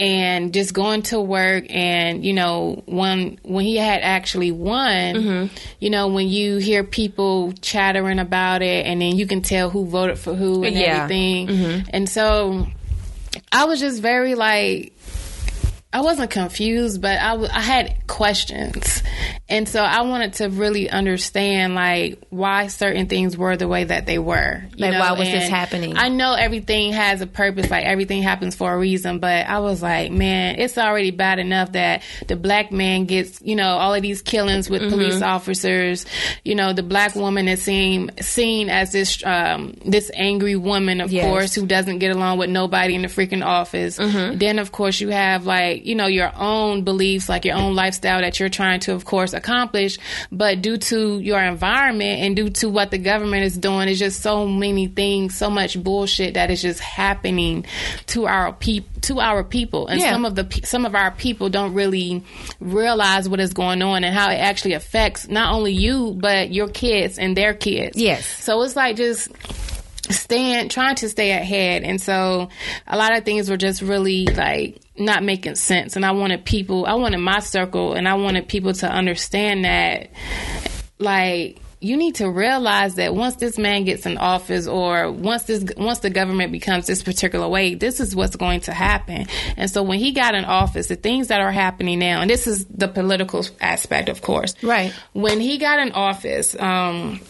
[0.00, 5.56] and just going to work and you know when when he had actually won Mm-hmm.
[5.80, 9.86] you know when you hear people chattering about it and then you can tell who
[9.86, 11.02] voted for who and Yeah.
[11.02, 11.90] everything Mm-hmm.
[11.90, 12.68] and so
[13.50, 14.92] i was just very like
[15.90, 19.02] I wasn't confused, but I, w- I had questions.
[19.48, 24.04] And so I wanted to really understand, like, why certain things were the way that
[24.04, 24.62] they were.
[24.76, 25.96] Like, why was this happening?
[25.96, 29.80] I know everything has a purpose, like, everything happens for a reason, but I was
[29.80, 34.02] like, man, it's already bad enough that the black man gets, you know, all of
[34.02, 34.90] these killings with Mm-hmm.
[34.90, 36.04] police officers.
[36.44, 41.10] You know, the black woman is seen, seen as this, um, this angry woman, of
[41.10, 41.24] Yes.
[41.24, 43.98] course, who doesn't get along with nobody in the freaking office.
[43.98, 44.36] Mm-hmm.
[44.36, 48.20] Then, of course, you have like, you know, your own beliefs, like your own lifestyle
[48.20, 49.98] that you're trying to, of course, accomplish.
[50.32, 54.20] But due to your environment and due to what the government is doing, it's just
[54.22, 57.64] so many things, so much bullshit that is just happening
[58.06, 59.86] to our people, to our people.
[59.88, 60.12] And Yeah.
[60.12, 62.24] some of the, pe- some of our people don't really
[62.60, 66.68] realize what is going on and how it actually affects not only you, but your
[66.68, 67.96] kids and their kids.
[67.96, 68.26] Yes.
[68.26, 69.28] So it's like just,
[70.10, 72.48] staying trying to stay ahead and so
[72.86, 75.96] a lot of things were just really like not making sense.
[75.96, 80.10] And i wanted people i wanted my circle and i wanted people to understand that
[80.98, 85.64] like you need to realize that once this man gets in office or once this
[85.76, 89.26] once the government becomes this particular way this is what's going to happen.
[89.56, 92.46] And so when he got in office the things that are happening now and this
[92.46, 94.54] is the political aspect of course.
[94.62, 94.92] Right.
[95.12, 97.20] when he got in office um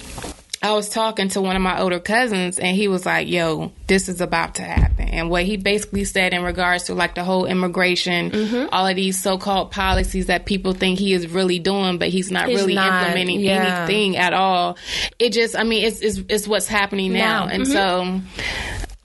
[0.60, 4.08] I was talking to one of my older cousins and he was like, yo, this
[4.08, 5.08] is about to happen.
[5.08, 8.66] And what he basically said in regards to like the whole immigration, Mm-hmm.
[8.72, 12.30] all of these so called policies that people think he is really doing, but he's
[12.30, 13.84] not He's really not, implementing yeah.
[13.86, 14.76] anything at all.
[15.18, 17.46] It just, I mean, it's, it's, it's what's happening now.
[17.46, 17.72] Now, And mm-hmm.
[17.72, 18.20] so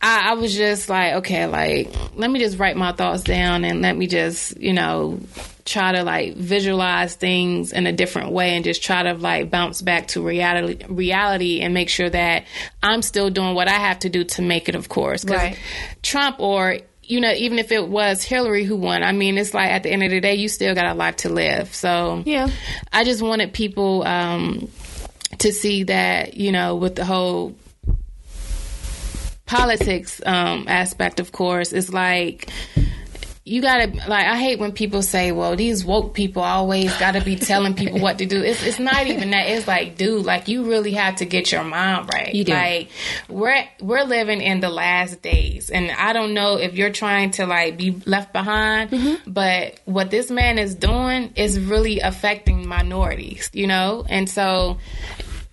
[0.02, 3.82] I, I was just like, okay, like, let me just write my thoughts down and
[3.82, 5.20] let me just, you know,
[5.66, 9.82] try to like visualize things in a different way and just try to like bounce
[9.82, 12.44] back to reality reality and make sure that
[12.82, 15.58] I'm still doing what I have to do to make it of course 'Cause Right.
[16.02, 19.72] Trump or you know even if it was Hillary who won I mean it's like
[19.72, 22.50] at the end of the day you still got a life to live so Yeah.
[22.92, 24.68] I just wanted people um
[25.40, 27.56] to see that you know with the whole
[29.46, 32.50] politics um, aspect, of course, is like
[33.46, 34.26] you gotta like.
[34.26, 38.20] I hate when people say, "Well, these woke people always gotta be telling people what
[38.20, 39.48] to do." It's it's not even that.
[39.50, 42.34] It's like, dude, like you really have to get your mind right.
[42.34, 42.54] You do.
[42.54, 42.90] Like
[43.28, 47.46] we're we're living in the last days, and I don't know if you're trying to
[47.46, 49.30] like be left behind, Mm-hmm.
[49.32, 53.50] but what this man is doing is really affecting minorities.
[53.54, 54.78] You know, and so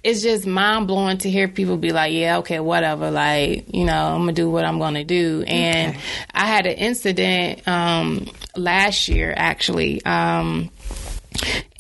[0.03, 3.11] it's just mind blowing to hear people be like, yeah, okay, whatever.
[3.11, 5.45] Like, you know, I'm gonna do what I'm gonna do.
[5.47, 5.97] And
[6.33, 10.05] I had an incident um, last year, actually.
[10.05, 10.71] Um,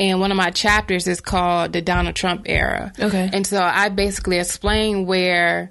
[0.00, 2.92] and one of my chapters is called the Donald Trump era.
[2.98, 3.28] Okay.
[3.32, 5.70] And so I basically explain where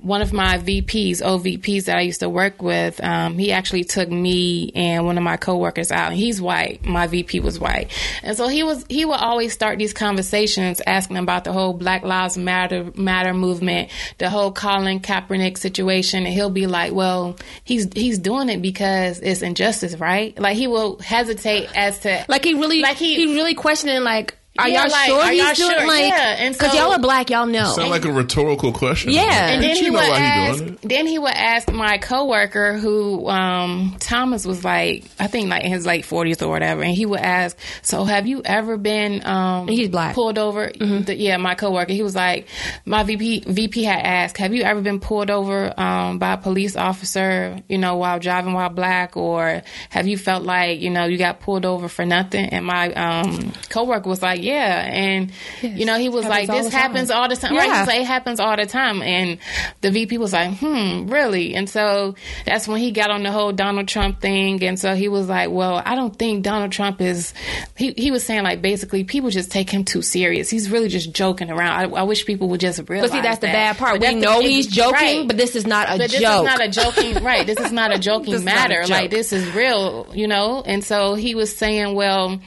[0.00, 4.08] one of my VPs, OVPs that I used to work with, um, he actually took
[4.08, 6.10] me and one of my coworkers out.
[6.10, 6.86] And he's white.
[6.86, 7.90] My VP was white,
[8.22, 12.04] and so he was he would always start these conversations asking about the whole Black
[12.04, 17.88] Lives Matter Matter movement, the whole Colin Kaepernick situation, and he'll be like, "Well, he's
[17.92, 22.54] he's doing it because it's injustice, right?" Like he will hesitate as to Like he
[22.54, 25.54] really, Like he- he, really questioning like Are Yeah, y'all like, sure are he's y'all
[25.68, 25.86] doing sure?
[25.86, 26.04] like?
[26.08, 27.72] Yeah, because so- y'all are black, y'all know.
[27.72, 29.12] Sound like a rhetorical question.
[29.12, 29.48] Yeah.
[29.50, 30.58] And then he know would why he ask.
[30.58, 30.88] doing it.
[30.88, 35.70] Then he would ask my coworker, who um, Thomas was like, I think like in
[35.70, 39.68] his late forties or whatever, and he would ask, "So have you ever been um,
[39.68, 40.14] He's black.
[40.14, 41.92] pulled over?" The- yeah, my coworker.
[41.92, 42.48] He was like,
[42.84, 46.74] my VP VP had asked, "Have you ever been pulled over um, by a police
[46.76, 47.58] officer?
[47.68, 51.40] You know, while driving while black, or have you felt like you know you got
[51.40, 55.32] pulled over for nothing?" And my um, coworker was like, "Yeah," and
[55.62, 57.66] you know he was Happens like, "This happens all the time." Right?
[57.68, 57.84] Yeah.
[57.84, 59.02] like, it happens all the time.
[59.02, 59.38] And
[59.80, 61.54] the VP was like, hmm, really?
[61.54, 64.62] And so that's when he got on the whole Donald Trump thing.
[64.64, 67.32] And so he was like, well, I don't think Donald Trump is,
[67.76, 70.48] he, he was saying like basically people just take him too serious.
[70.50, 71.94] He's really just joking around.
[71.94, 73.94] I, I wish people would just realize But see, that's the bad part.
[73.94, 75.26] But We that's the- know he's joking, right.
[75.28, 77.46] but this is not a But this is not a joking, right?
[77.46, 78.80] This is not a joking is not a matter.
[78.82, 78.90] joke.
[78.90, 80.62] Like this is real, you know.
[80.64, 82.38] And so he was saying, well.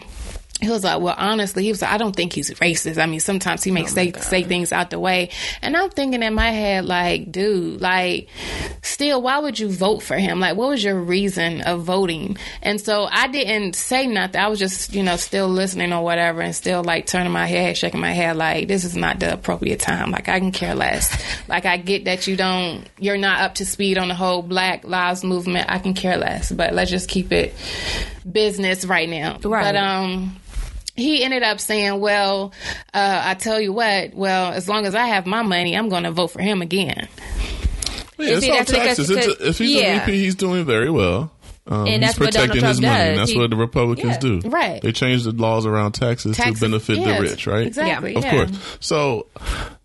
[0.62, 3.02] He was like, well, honestly, he was like, I don't think he's racist.
[3.02, 5.30] I mean, sometimes he Oh makes say, say things out the way.
[5.64, 8.30] And I'm thinking in my head, like, dude, like,
[8.84, 10.40] still, why would you vote for him?
[10.40, 12.38] Like, what was your reason of voting?
[12.62, 14.40] And so I didn't say nothing.
[14.40, 17.76] I was just, you know, still listening or whatever and still like turning my head,
[17.76, 20.12] shaking my head, like, this is not the appropriate time.
[20.12, 21.12] Like, I can care less.
[21.48, 24.84] Like, I get that you don't, you're not up to speed on the whole Black
[24.84, 25.66] Lives movement.
[25.70, 26.52] I can care less.
[26.52, 27.56] But let's just keep it
[28.32, 29.40] business right now.
[29.44, 29.64] Right.
[29.64, 30.38] But, um,
[31.02, 32.54] he ended up saying, "Well,
[32.94, 34.14] uh, I tell you what.
[34.14, 37.08] Well, as long as I have my money, I'm going to vote for him again."
[38.18, 39.10] Yeah, it's see, all that's because- taxes.
[39.10, 40.04] It's because- if he's yeah.
[40.04, 41.32] a VP, he's doing very well.
[41.68, 42.94] Um, And he's that's what Donald protecting Trump his money.
[43.10, 43.18] does.
[43.18, 44.20] That's He- what the Republicans Yeah.
[44.20, 44.40] do.
[44.46, 44.82] Right.
[44.82, 47.68] They change the laws around taxes, Taxes- to benefit yes, the rich, right?
[47.68, 48.16] Exactly.
[48.16, 48.32] Of yeah.
[48.32, 48.50] course.
[48.80, 49.28] So,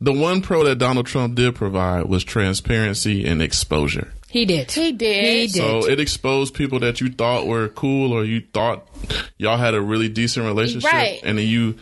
[0.00, 4.12] the one pro that Donald Trump did provide was transparency and exposure.
[4.36, 4.70] He did.
[4.70, 5.24] He did.
[5.24, 5.50] He did.
[5.82, 8.86] So it exposed people that you thought were cool or you thought
[9.38, 11.20] y'all had a really decent relationship, Right.
[11.22, 11.76] and then you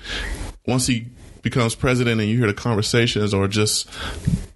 [0.67, 1.07] once he
[1.43, 3.89] becomes president and you hear the conversations or just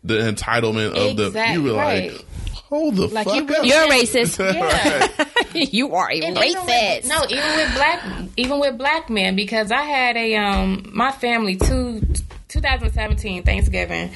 [0.04, 2.12] the entitlement of the you were right.
[2.12, 3.48] like, hold the Like, fuck you up.
[3.50, 4.38] really- You're a racist.
[5.54, 5.62] Yeah.
[5.70, 7.02] you are a And even racist.
[7.02, 8.04] with- no, even with black,
[8.36, 12.00] even with black men, because I had a um, my family two.
[12.48, 14.10] 2017 Thanksgiving,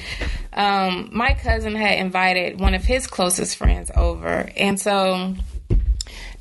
[0.57, 5.35] um, my cousin had invited one of his closest friends over, and so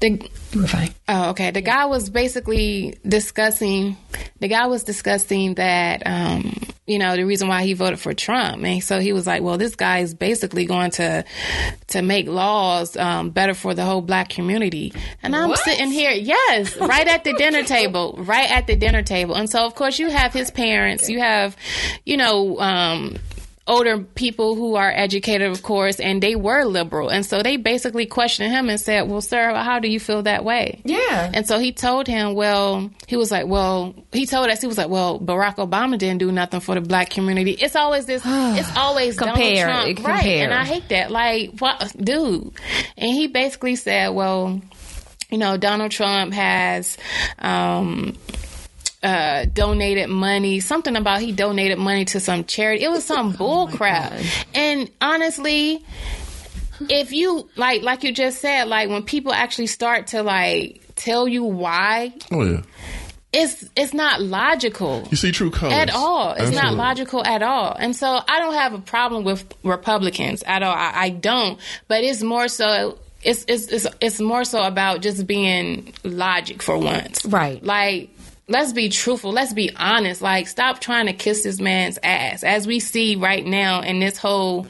[0.00, 0.90] the We're fine.
[1.08, 1.50] Oh, okay.
[1.52, 3.96] The guy was basically discussing.
[4.40, 8.64] The guy was discussing that, um, you know, the reason why he voted for Trump,
[8.64, 11.24] and so he was like, "Well, this guy is basically going to
[11.88, 15.60] to make laws um, better for the whole black community." And I'm What?
[15.60, 19.64] sitting here, yes, right at the dinner table, right at the dinner table, and so
[19.64, 21.56] of course you have his parents, you have,
[22.04, 22.58] you know.
[22.58, 23.16] Um,
[23.66, 27.08] older people who are educated, of course, and they were liberal.
[27.08, 30.44] And so they basically questioned him and said, Well, sir, how do you feel that
[30.44, 30.80] way?
[30.84, 31.30] Yeah.
[31.32, 34.78] And so he told him, Well, he was like, Well, he told us, he was
[34.78, 37.52] like, Well, Barack Obama didn't do nothing for the black community.
[37.52, 40.08] It's always this, it's always Compare, Donald Trump.
[40.08, 40.26] Right.
[40.26, 41.10] And I hate that.
[41.10, 42.52] Like, what, dude?
[42.96, 44.60] And he basically said, Well,
[45.30, 46.98] you know, Donald Trump has,
[47.38, 48.16] um,
[49.02, 52.84] uh, donated money, something about he donated money to some charity.
[52.84, 54.12] It was some bull crap.
[54.54, 55.84] And honestly,
[56.88, 61.26] if you like, like you just said, like when people actually start to like tell
[61.28, 62.62] you why, Oh yeah,
[63.32, 66.32] it's it's not logical you see true colors at all.
[66.34, 67.74] It's not logical at all.
[67.78, 70.74] And so I don't have a problem with Republicans at all.
[70.74, 71.58] I, I don't.
[71.88, 72.98] But it's more so.
[73.22, 77.62] It's, it's it's it's more so about just being logic for once, Right.
[77.64, 78.10] Like.
[78.52, 79.32] Let's be truthful.
[79.32, 80.20] Let's be honest.
[80.20, 82.44] Like, stop trying to kiss this man's ass.
[82.44, 84.66] As we see right now in this whole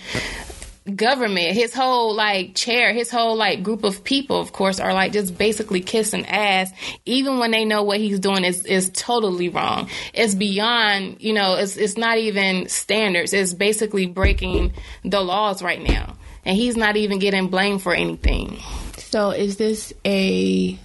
[0.94, 5.12] government, his whole like chair, his whole like group of people, of course, are like
[5.12, 6.70] just basically kissing ass,
[7.06, 9.88] even when they know what he's doing is is totally wrong.
[10.14, 13.32] It's beyond, you know, it's it's not even standards.
[13.32, 18.60] It's basically breaking the laws right now, and he's not even getting blamed for anything.
[18.98, 20.78] So is this a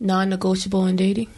[0.00, 1.28] non-negotiable in dating?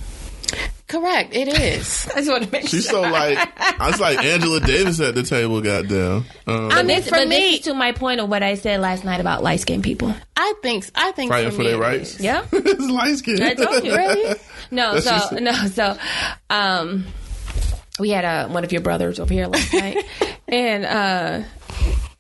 [0.86, 2.06] Correct, it is.
[2.14, 5.22] I just want to make She's so like I was like Angela Davis at the
[5.22, 5.60] table.
[5.62, 6.24] Goddamn.
[6.46, 8.80] Um, I mean, for but me- this is to my point of what I said
[8.80, 10.14] last night about light skinned people.
[10.36, 10.84] I think.
[10.94, 12.20] I think fighting for, for their rights.
[12.20, 12.44] Yeah.
[12.52, 13.42] it's light skin.
[13.42, 13.96] I told you.
[13.96, 14.36] Really?
[14.70, 15.96] No, That's so no, so
[16.50, 17.04] um,
[18.00, 20.04] we had uh, one of your brothers over here last night,
[20.48, 21.42] and uh,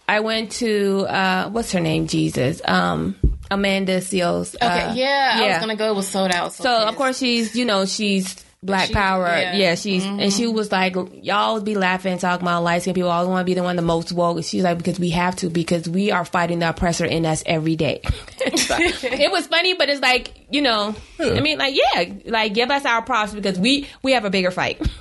[0.06, 2.06] I went to uh, what's her name?
[2.06, 3.16] Jesus, um,
[3.50, 4.54] Amanda Seales.
[4.54, 5.90] Okay, uh, yeah, I was gonna go.
[5.90, 6.52] It was sold out.
[6.52, 9.26] So of course she's you know she's Black She- Power.
[9.26, 9.74] yeah.
[9.74, 9.80] Mm-hmm.
[9.82, 13.10] She's and she was like, y'all be laughing, talking about light skinned people.
[13.10, 14.42] Always want to be the one the most woke.
[14.44, 17.76] She's like, because we have to, because we are fighting the oppressor in us every
[17.76, 18.00] day.
[18.46, 22.84] It was funny, but it's like, you know, I mean, like, yeah, like give us
[22.84, 24.80] our props because we we have a bigger fight.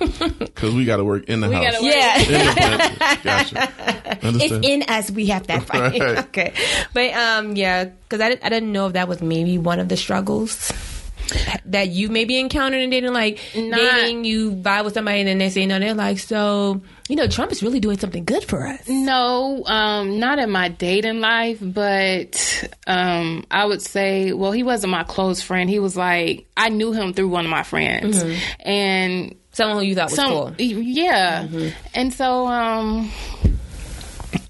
[0.54, 1.64] Because we got to work in the We house.
[1.72, 1.94] gotta work.
[1.94, 2.18] yeah.
[2.20, 2.98] Independent.
[3.24, 4.16] Gotcha.
[4.22, 5.10] It's in us.
[5.10, 6.00] We have that fight.
[6.00, 6.18] Right.
[6.26, 6.52] okay,
[6.94, 9.88] but um, yeah, because I, didn't- I didn't know if that was maybe one of
[9.88, 10.72] the struggles
[11.66, 13.12] that you maybe encountered in dating.
[13.12, 16.82] Like Not- dating, you vibe with somebody, and then they say no, they're like, so
[17.08, 18.88] you know, Trump is really doing something good for us.
[18.88, 24.90] No, um, not in my dating life, but um, I would say, well, he wasn't
[24.92, 25.68] my close friend.
[25.68, 28.24] He was like, I knew him through one of my friends,
[28.60, 30.54] and Someone who you thought was some, cool.
[30.58, 31.46] yeah,
[31.94, 33.08] and so um,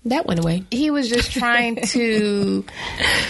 [0.06, 0.64] That went away.
[0.70, 2.64] he was just trying to.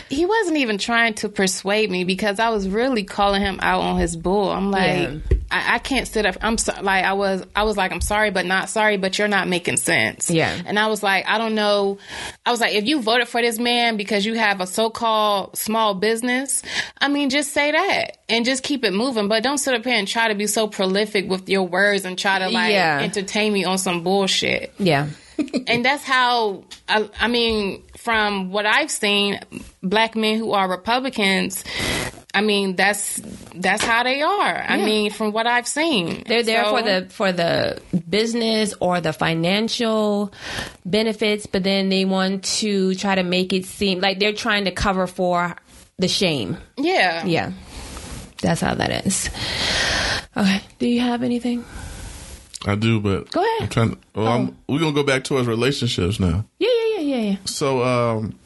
[0.08, 3.98] he wasn't even trying to persuade me because I was really calling him out on
[3.98, 4.50] his bull.
[4.50, 4.84] I'm like.
[5.08, 5.16] Yeah.
[5.50, 6.36] I, I can't sit up.
[6.40, 7.44] I'm so, like I was.
[7.54, 8.96] I was like, I'm sorry, but not sorry.
[8.96, 10.28] But you're not making sense.
[10.30, 10.52] Yeah.
[10.66, 11.98] And I was like, I don't know.
[12.44, 15.94] I was like, if you voted for this man because you have a so-called small
[15.94, 16.62] business,
[16.98, 19.28] I mean, just say that and just keep it moving.
[19.28, 22.18] But don't sit up here and try to be so prolific with your words and
[22.18, 23.00] try to like Yeah.
[23.02, 24.72] entertain me on some bullshit.
[24.78, 25.08] Yeah.
[25.66, 26.64] And that's how.
[26.88, 29.40] I, I mean, from what I've seen,
[29.82, 31.64] black men who are Republicans.
[32.36, 33.20] I mean, that's
[33.54, 34.56] that's how they are.
[34.68, 37.80] I mean, from what I've seen, They're there So- for the for the
[38.10, 40.32] business or the financial
[40.84, 44.72] benefits, but then they want to try to make it seem like they're trying to
[44.72, 45.54] cover for
[45.98, 46.56] the shame.
[46.76, 47.52] yeah, Yeah.
[48.42, 49.30] That's how that is.
[50.36, 50.60] Okay.
[50.80, 51.64] Do you have anything?
[52.66, 53.62] I do, but Go ahead.
[53.62, 53.90] I'm trying.
[53.92, 56.44] To, well, I'm, we're gonna go back towards relationships now.
[56.58, 57.36] Yeah, yeah, yeah, yeah, yeah.
[57.44, 58.38] So, um,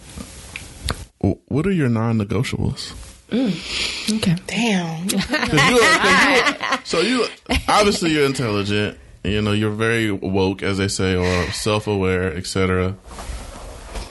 [1.20, 2.92] what are your non-negotiables?
[3.32, 4.36] Okay.
[4.46, 5.08] damn.
[5.08, 7.26] 'Cause you, 'cause you- so you
[7.68, 8.98] obviously you're intelligent.
[9.24, 12.94] You know, you're very woke, as they say, or self-aware, etc.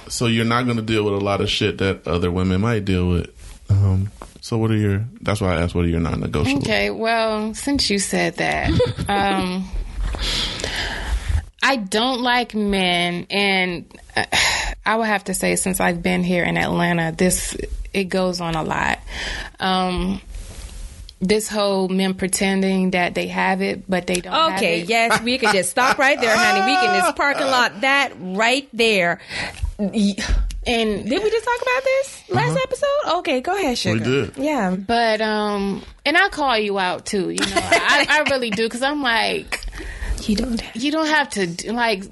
[0.10, 2.86] So you're not going to deal with a lot of shit that other women might
[2.86, 3.30] deal with.
[3.70, 5.06] Um, so what are your?
[5.22, 6.58] That's why I asked, what are your non-negotiables?
[6.58, 8.70] Okay, well, since you said that,
[9.10, 9.68] um,
[11.62, 13.86] I don't like men, and
[14.16, 14.26] uh,
[14.86, 17.58] I would have to say, since I've been here in Atlanta, this
[17.94, 19.00] it goes on a lot.
[19.60, 20.22] Um,
[21.20, 24.54] this whole men pretending that they have it, but they don't.
[24.54, 24.90] Okay, have it.
[24.90, 26.72] yes, we can just stop right there, honey.
[26.72, 29.20] We can just parking lot that right there.
[29.80, 33.18] And did we just talk about this last episode?
[33.20, 34.04] Okay, go ahead, sugar.
[34.04, 34.38] did.
[34.38, 34.76] Yeah.
[34.76, 37.30] but um, and I call you out too.
[37.30, 39.64] You know, I, I really do because I'm like.
[40.24, 42.04] You don't have you don't have to like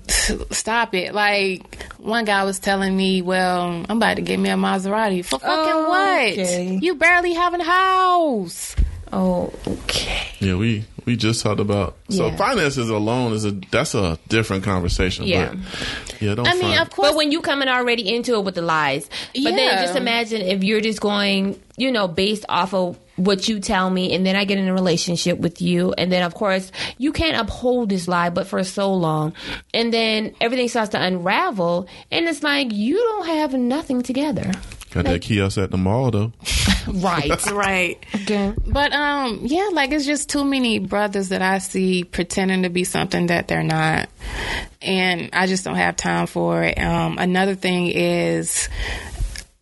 [0.51, 1.13] stop it.
[1.13, 5.39] Like one guy was telling me, "Well, I'm about to get me a Maserati for
[5.39, 6.71] fucking Oh, okay.
[6.73, 6.83] what?
[6.83, 8.75] You barely have a house."
[9.13, 10.27] Oh, okay.
[10.39, 12.35] Yeah, we we just talked about so Yeah.
[12.37, 15.25] finances alone is a that's a different conversation.
[15.25, 15.53] Yeah.
[15.53, 16.35] but, yeah.
[16.35, 16.47] Don't.
[16.47, 19.43] I mean, of course, But when you coming already into it with the lies, but
[19.55, 23.89] then just imagine if you're just going, you know, based off of what you tell
[23.89, 27.11] me, and then I get in a relationship with you, and then of course you
[27.11, 29.33] can't uphold this lie, but for so long,
[29.73, 34.51] and then everything starts to unravel, and it's like you don't have nothing together,
[34.91, 36.31] got that kiosk at the mall though.
[36.87, 37.45] right?
[37.51, 38.05] right.
[38.15, 38.53] okay.
[38.65, 42.83] But um, yeah, like it's just too many brothers that I see pretending to be
[42.83, 44.09] something that they're not,
[44.81, 46.79] and I just don't have time for it.
[46.79, 48.69] Um, another thing is.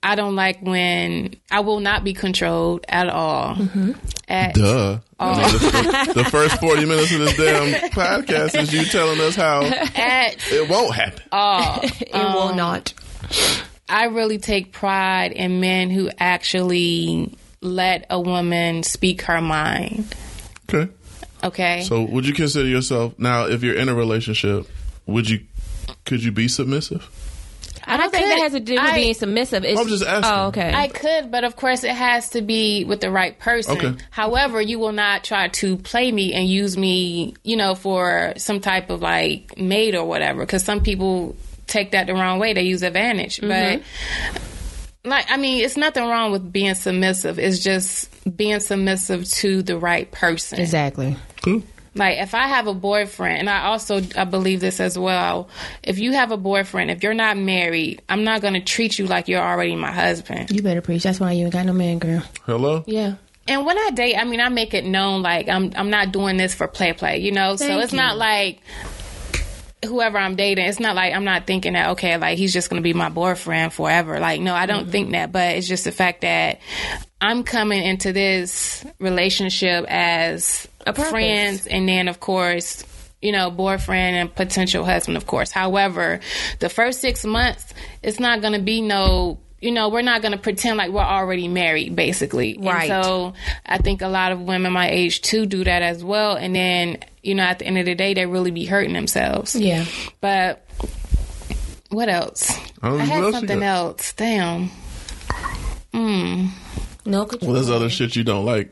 [0.04, 3.56] I don't like when I will not be controlled at all.
[3.56, 3.92] Mm-hmm.
[4.28, 5.00] At, Duh.
[5.18, 9.36] I mean, the, the first forty minutes of this damn podcast is you telling us
[9.36, 11.24] how at it won't happen.
[11.32, 12.94] Oh it um, will not.
[13.88, 20.14] I really take pride in men who actually let a woman speak her mind.
[20.70, 20.92] Okay.
[21.44, 21.84] Okay.
[21.84, 24.68] So, would you consider yourself now, if you're in a relationship,
[25.06, 25.46] would you
[26.06, 27.10] could you be submissive?
[27.86, 29.64] I don't I think that has to do with I- being submissive.
[29.64, 30.32] It's, I'm just asking.
[30.34, 30.74] Oh, okay.
[30.74, 33.78] I could, but of course it has to be with the right person.
[33.78, 34.04] Okay.
[34.12, 38.60] However, you will not try to play me and use me, you know, for some
[38.60, 40.42] type of like mate or whatever.
[40.42, 41.36] Because some people
[41.68, 43.38] take that the wrong way; they use advantage.
[43.38, 43.50] Mm-hmm.
[43.50, 44.40] But
[45.06, 47.38] like, I mean, it's nothing wrong with being submissive.
[47.40, 50.60] It's just being submissive to the right person.
[50.60, 51.18] exactly.
[51.44, 51.64] Cool.
[51.96, 55.50] Like if I have a boyfriend, and I also I believe this as well.
[55.84, 59.06] If you have a boyfriend, if you're not married, I'm not going to treat you
[59.06, 60.52] like you're already my husband.
[60.52, 61.04] You better preach.
[61.04, 62.24] That's why you ain't got no man, girl.
[62.46, 62.84] Hello.
[62.88, 63.16] Yeah.
[63.48, 66.38] And when I date, I mean I make it known like I'm I'm not doing
[66.38, 67.56] this for play play, you know.
[67.58, 67.98] so it's you.
[67.98, 68.62] not like
[69.84, 72.82] whoever I'm dating, it's not like I'm not thinking that okay, like he's just going
[72.82, 74.20] to be my boyfriend forever.
[74.20, 74.92] Like no, I don't mm-hmm.
[74.92, 76.60] think that, but it's just the fact that
[77.22, 82.86] I'm coming into this relationship as friends, and then of course.
[83.22, 85.50] You know, boyfriend and potential husband, of course.
[85.50, 86.20] However,
[86.60, 90.34] the first six months, it's not going to be no you know, we're not going
[90.34, 92.58] to pretend like we're already married, basically.
[92.60, 92.90] Right.
[92.92, 93.34] And so
[93.66, 96.36] I think a lot of women my age too do that as well.
[96.36, 99.56] And then, you know, at the end of the day, they really be hurting themselves.
[99.56, 99.86] Yeah.
[100.20, 100.68] But
[101.92, 102.52] what else?
[102.82, 103.66] I don't I had else something got.
[103.66, 104.12] else.
[104.14, 104.70] Damn.
[105.94, 106.50] Mm.
[107.06, 107.52] No control.
[107.52, 108.70] Well, there's other shit you don't like,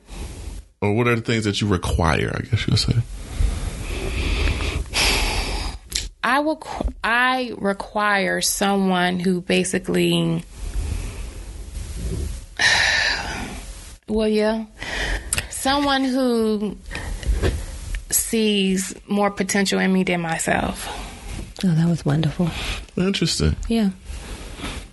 [0.81, 2.35] or what are the things that you require?
[2.35, 2.95] I guess you'll say.
[6.21, 6.61] I will.
[7.01, 10.43] I require someone who basically.
[14.07, 14.65] Well, yeah,
[15.49, 16.75] someone who
[18.09, 20.85] sees more potential in me than myself.
[21.63, 22.49] Oh, that was wonderful.
[22.97, 23.55] Interesting.
[23.69, 23.91] Yeah.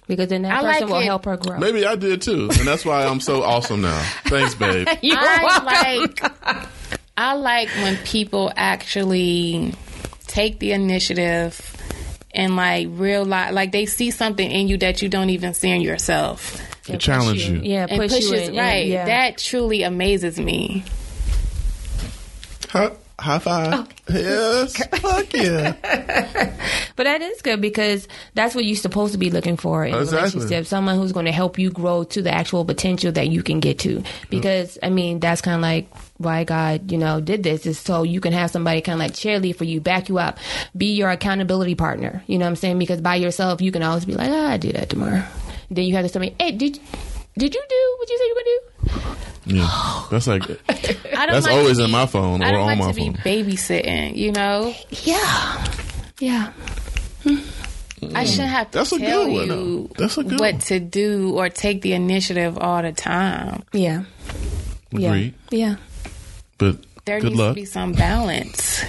[0.06, 1.04] Because then that I person like will it.
[1.04, 1.58] help her grow.
[1.58, 4.00] Maybe I did too, and that's why I'm so awesome now.
[4.26, 4.86] Thanks, babe.
[5.02, 6.64] I like
[7.16, 9.74] I like when people actually
[10.28, 11.76] take the initiative
[12.38, 15.80] and like realize like they see something in you that you don't even see in
[15.82, 16.62] yourself.
[16.84, 17.60] To challenge you.
[17.62, 18.86] Yeah, And push pushes you in, in- right.
[18.86, 19.04] yeah.
[19.04, 20.84] That truly amazes me.
[22.70, 23.88] High, high five.
[24.08, 24.76] Yes.
[25.00, 25.74] Fuck yeah.
[26.98, 29.98] But that is good because that's what you're supposed to be looking for in a
[29.98, 30.66] relationship.
[30.66, 33.78] Someone who's going to help you grow to the actual potential that you can get
[33.80, 34.02] to.
[34.30, 38.02] Because, I mean, that's kind of like why God, you know, did this is so
[38.02, 40.38] you can have somebody kind of like cheerlead for you, back you up,
[40.76, 42.24] be your accountability partner.
[42.26, 42.80] You know what I'm saying?
[42.80, 45.22] Because by yourself, you can always be like, ah, I do that tomorrow.
[45.70, 46.80] Then you have to somebody, hey, did,
[47.36, 49.27] did you do what you said you were going to do?
[49.48, 50.04] Yeah.
[50.10, 52.66] That's like I don't That's like always to in my phone I or don't on
[52.66, 53.14] like my to be phone.
[53.14, 54.74] babysitting, you know?
[54.90, 55.64] Yeah.
[56.20, 56.52] Yeah.
[57.24, 58.26] I mm.
[58.26, 59.48] shouldn't have to That's a tell good one, you
[59.88, 59.94] though.
[59.98, 60.60] That's a good what one.
[60.62, 63.64] to do or take the initiative all the time.
[63.72, 64.04] Yeah.
[64.92, 65.08] Yeah.
[65.08, 65.76] agreed, Yeah.
[66.58, 66.76] but
[67.06, 67.50] There good needs luck.
[67.56, 68.84] to be some balance.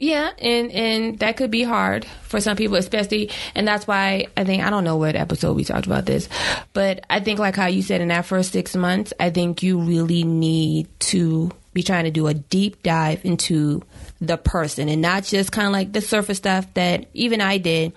[0.00, 4.44] Yeah, and and that could be hard for some people, especially, and that's why I
[4.44, 6.26] think I don't know what episode we talked about this,
[6.72, 9.78] but I think like how you said in that first six months, I think you
[9.78, 13.82] really need to be trying to do a deep dive into
[14.22, 17.92] the person and not just kind of like the surface stuff that even I did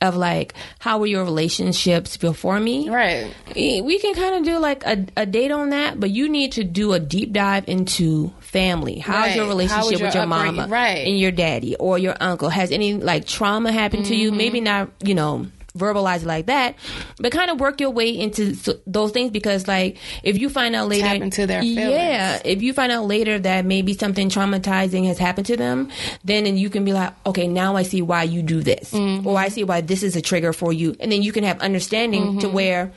[0.00, 3.32] of like how were your relationships before me, Right.
[3.54, 6.64] We can kind of do like a, a date on that, but you need to
[6.64, 8.98] do a deep dive into family.
[8.98, 9.36] How's Right.
[9.36, 10.56] your How relationship your with your upbringing?
[10.56, 11.06] mama Right.
[11.06, 12.48] and your daddy or your uncle?
[12.48, 14.28] Has any like trauma happened to you?
[14.28, 14.36] Mm-hmm.
[14.38, 16.74] Maybe not, you know, verbalize it like that,
[17.18, 20.88] but kind of work your way into those things because like if you find out
[20.88, 21.90] later, into their feelings.
[21.90, 25.90] yeah, if you find out later that maybe something traumatizing has happened to them,
[26.24, 29.26] then then you can be like, okay, now I see why you do this, Mm-hmm.
[29.26, 31.60] or I see why this is a trigger for you, and then you can have
[31.60, 32.38] understanding Mm-hmm.
[32.38, 32.92] to where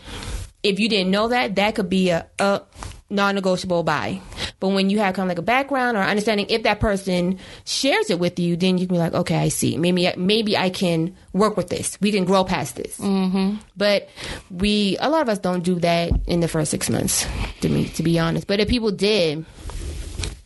[0.63, 2.61] if you didn't know that, that could be a, a
[3.09, 4.21] non-negotiable buy.
[4.59, 8.09] But when you have kind of like a background or understanding, if that person shares
[8.09, 9.77] it with you, then you can be like, okay, I see.
[9.77, 11.97] Maybe maybe I can work with this.
[12.01, 12.97] We can grow past this.
[12.97, 13.57] Mm-hmm.
[13.77, 14.09] But
[14.51, 17.25] we, a lot of us don't do that in the first six months.
[17.61, 18.47] To me, to be honest.
[18.47, 19.45] But if people did.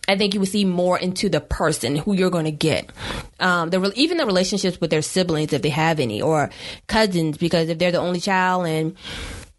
[0.05, 2.91] I think you would see more into the person who you're going to get.
[3.39, 6.49] Um, the re- even the relationships with their siblings, if they have any, or
[6.87, 8.97] cousins, because if they're the only child and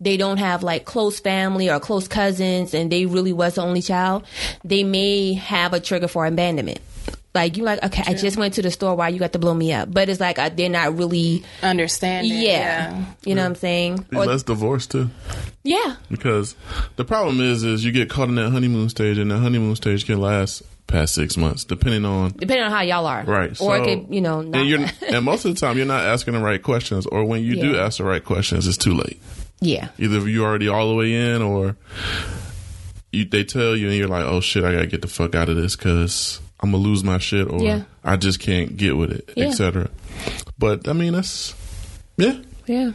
[0.00, 3.82] they don't have like close family or close cousins, and they really was the only
[3.82, 4.24] child,
[4.64, 6.80] they may have a trigger for abandonment.
[7.34, 8.94] Like you, like okay, I just went to the store.
[8.94, 9.92] Why you got to blow me up?
[9.92, 12.32] But it's like uh, they're not really, Understanding.
[12.32, 13.04] yeah.
[13.24, 14.06] You know what I'm saying?
[14.08, 15.10] Be Or- less divorce too,
[15.64, 16.54] yeah, because
[16.94, 20.06] the problem is, is you get caught in that honeymoon stage, and the honeymoon stage
[20.06, 23.50] can last past six months, depending on depending on how y'all are, right.
[23.52, 25.86] Or so, it could, you know, not, and you're, and most of the time, you're
[25.86, 28.94] not asking the right questions, or when you do ask the right questions, it's too
[28.94, 29.20] late.
[29.60, 31.76] Yeah, Either you're already all the way in, or
[33.12, 35.48] you, they tell you, and you're like, "Oh shit, I gotta get the fuck out
[35.48, 37.82] of this because I'm gonna lose my shit, or Yeah.
[38.02, 39.46] I just can't get with it, Yeah.
[39.46, 39.90] etc."
[40.58, 41.54] But I mean, that's
[42.16, 42.38] yeah.
[42.66, 42.92] Yeah.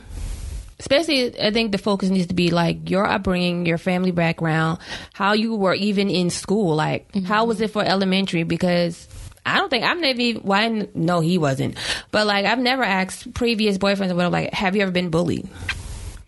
[0.80, 4.80] Especially, I think the focus needs to be like your upbringing, your family background,
[5.12, 6.74] how you were even in school.
[6.76, 7.26] Like, mm-hmm.
[7.26, 8.43] how was it for elementary?
[8.43, 9.07] Because
[9.45, 11.76] I don't think I've never even, well, I no, he wasn't.
[12.12, 15.49] But like, I've never asked previous boyfriends or whatever, like, have you ever been bullied?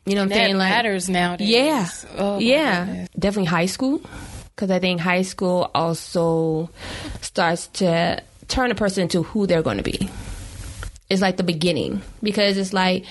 [0.05, 0.57] You know what I'm saying?
[0.57, 1.49] Like, matters nowadays.
[1.49, 1.89] yeah.
[2.17, 2.85] Oh, yeah.
[2.85, 3.09] goodness.
[3.17, 4.01] Definitely high school.
[4.55, 6.69] Because I think high school also
[7.21, 10.09] starts to turn a person into who they're going to be.
[11.09, 12.01] It's like the beginning.
[12.23, 13.05] Because it's like,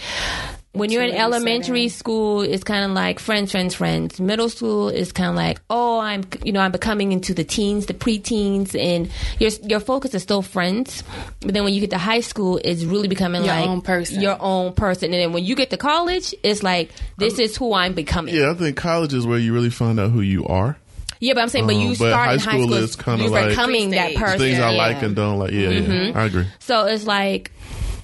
[0.73, 1.99] when you're in elementary setting.
[1.99, 4.21] school, it's kind of like friends, friends, friends.
[4.21, 7.87] Middle school is kind of like, oh, I'm, you know, I'm becoming into the teens,
[7.87, 9.11] the preteens, and
[9.41, 11.03] your your focus is still friends.
[11.41, 14.21] But then when you get to high school, it's really becoming Your like own person.
[14.21, 15.07] your own person.
[15.13, 18.35] And then when you get to college, it's like this is who I'm becoming.
[18.35, 20.77] Yeah, I think college is where you really find out who you are.
[21.23, 22.97] Yeah, but I'm saying, but you Um, but start high in high school school, is
[22.97, 24.19] kinda you're like- becoming that Pre-stage.
[24.25, 24.39] person.
[24.39, 24.79] Things I yeah.
[24.79, 25.51] like and don't like.
[25.51, 26.47] Yeah, yeah, I agree.
[26.61, 27.51] So it's like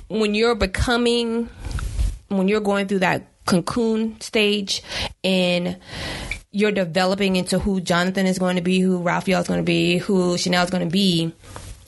[0.08, 1.48] when you're becoming,
[2.28, 4.82] when you're going through that cocoon stage
[5.22, 5.76] and
[6.50, 9.98] you're developing into who Jonathan is going to be, who Raphael is going to be,
[9.98, 11.32] who Chanel is going to be.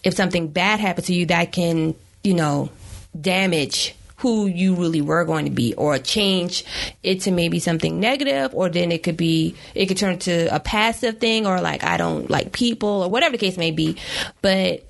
[0.05, 2.71] If something bad happens to you, that can, you know,
[3.19, 6.65] damage who you really were going to be or change
[7.03, 10.59] it to maybe something negative or then it could be it could turn to a
[10.59, 13.97] passive thing or like I don't like people or whatever the case may be
[14.43, 14.85] but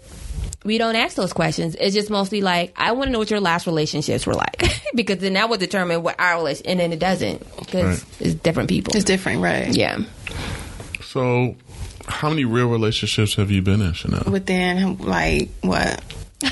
[0.68, 1.74] we don't ask those questions.
[1.80, 4.62] It's just mostly like, I want to know what your last relationships were like,
[4.94, 8.20] because then that will determine what our relation, and then it doesn't, because Right.
[8.20, 8.94] it's different people.
[8.94, 9.74] It's different, right?
[9.74, 9.98] yeah.
[11.02, 11.56] So,
[12.06, 14.24] how many real relationships have you been in, Chanel?
[14.30, 16.02] Within like what?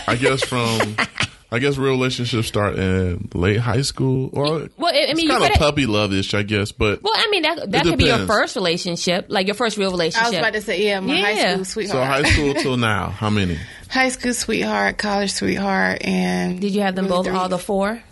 [0.06, 0.96] I guess from.
[1.52, 4.30] I guess real relationships start in late high school.
[4.32, 6.72] Or Well, I- I mean, you kind of puppy love-ish, I guess.
[6.72, 9.92] But Well, I mean, that that could be your first relationship, like your first real
[9.92, 10.26] relationship.
[10.26, 12.02] I was about to say, yeah, my high school sweetheart.
[12.02, 13.58] so high school till now, how many?
[13.88, 17.58] High school sweetheart, college sweetheart, and Did you have them really both, three- all the
[17.58, 18.02] four?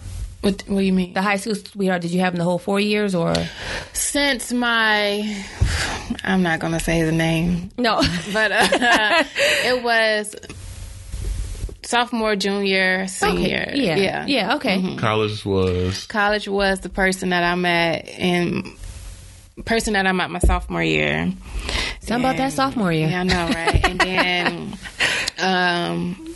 [0.40, 1.14] What, what do you mean?
[1.14, 3.34] The high school sweetheart, did you have them the whole four years, or
[3.94, 5.42] Since my,
[6.22, 8.02] I'm not gonna say his name, no?
[8.32, 8.68] but uh,
[9.64, 10.36] it was
[11.82, 13.64] sophomore, junior, senior.
[13.68, 13.84] Okay.
[13.86, 14.54] Yeah, yeah, yeah.
[14.56, 14.96] Okay.
[14.96, 18.76] College was College was the person that I met in
[19.64, 21.32] person that I met my sophomore year.
[22.06, 23.08] Something about that sophomore year.
[23.08, 23.84] Yeah, I know, right?
[23.88, 24.78] and then,
[25.42, 26.34] um,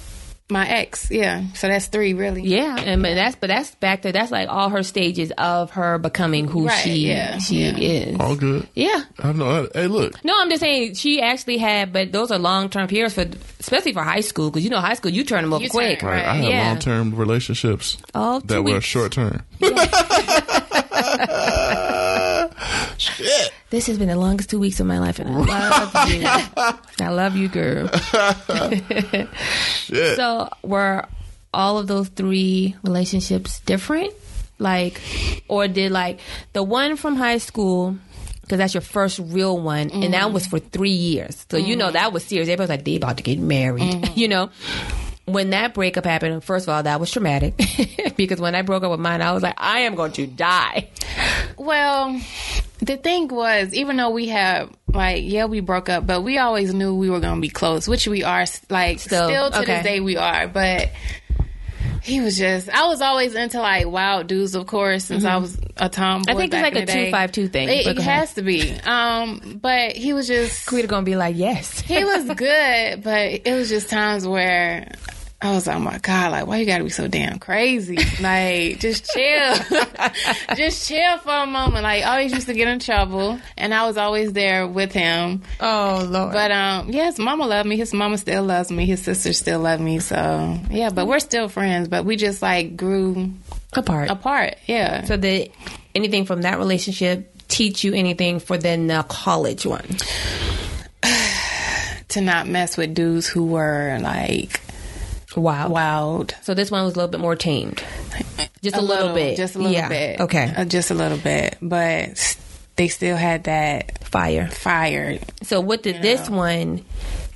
[0.51, 1.11] my ex.
[1.11, 2.41] Yeah, so that's three, really.
[2.43, 5.99] Yeah, and but that's but that's back to that's like all her stages of her
[5.99, 7.77] becoming who Right, she yeah, she yeah.
[7.77, 8.17] is.
[8.19, 8.67] all good.
[8.75, 9.03] Yeah.
[9.23, 9.69] I know.
[9.75, 10.25] Hey, look.
[10.25, 13.27] No, I'm just saying she actually had, but those are long term periods for,
[13.61, 16.01] especially for high school, because you know high school you turn them over You quick.
[16.01, 16.37] turn, Right, I Right.
[16.37, 16.69] had Yeah.
[16.69, 19.43] long-term relationships Oh, two that were short term.
[19.63, 19.77] Shit.
[23.71, 27.05] This has been the longest two weeks of my life, and I love you.
[27.05, 27.89] I love you, girl.
[29.75, 30.17] Shit.
[30.17, 31.05] So, were
[31.53, 34.15] all of those three relationships different?
[34.59, 35.01] Like,
[35.49, 36.21] or did like
[36.55, 37.97] the one from high school?
[38.41, 40.33] Because that's your first real one, and that mm-hmm.
[40.33, 41.45] was for three years.
[41.51, 41.93] So you know mm-hmm.
[41.93, 42.49] that was serious.
[42.49, 44.49] Everybody was like, "They about to get married," you know.
[45.29, 47.61] When that breakup happened, first of all, that was traumatic
[48.17, 50.89] because when I broke up with mine, I was like, "I am going to die."
[51.57, 52.21] Well,
[52.81, 56.73] the thing was, even though we had like, yeah, we broke up, but we always
[56.73, 58.45] knew we were gonna be close, which we are.
[58.71, 59.75] Like, Still, still, to okay.
[59.77, 60.49] this day, we are.
[60.49, 60.91] But
[62.03, 62.69] he was just.
[62.69, 66.31] I was always into like wild dudes, of course, since I was a tomboy.
[66.31, 66.37] Mm-hmm.
[66.37, 67.11] I think it's like a the day.
[67.11, 68.73] 252 thing, It, it has to be.
[68.81, 70.67] Um, but he was just.
[70.69, 74.93] Quita gonna be like, "Yes." He was good, but it was just times where
[75.41, 77.97] I was like, oh my God, like, why you gotta be so damn crazy?
[78.21, 79.55] Like, just chill.
[80.57, 81.85] just chill for a moment.
[81.85, 85.43] Like, I always used to get in trouble, and I was always there with him.
[85.61, 86.33] Oh Lord!
[86.33, 87.77] But, um, yeah, his mama loved me.
[87.77, 88.85] His mama still loves me.
[88.85, 90.01] His sister still love me.
[90.01, 93.33] So, yeah, but we're still friends, but we just, like, grew
[93.73, 94.11] apart.
[94.11, 94.57] apart.
[94.67, 95.05] Yeah.
[95.05, 95.53] So did
[95.95, 99.87] anything from that relationship teach you anything for then the college one?
[102.09, 104.63] to not mess with dudes who were, like,
[105.37, 105.69] Wow.
[105.69, 106.35] wild.
[106.43, 107.83] So this one was a little bit more tamed.
[108.63, 109.37] Just a, little, bit.
[109.37, 109.89] Just a little Yeah.
[109.89, 110.21] bit.
[110.21, 110.53] Okay.
[110.57, 111.59] Uh, just a little bit.
[111.63, 112.37] But
[112.77, 114.49] they still had that Fire.
[114.49, 115.19] fire.
[115.43, 116.85] So what did this one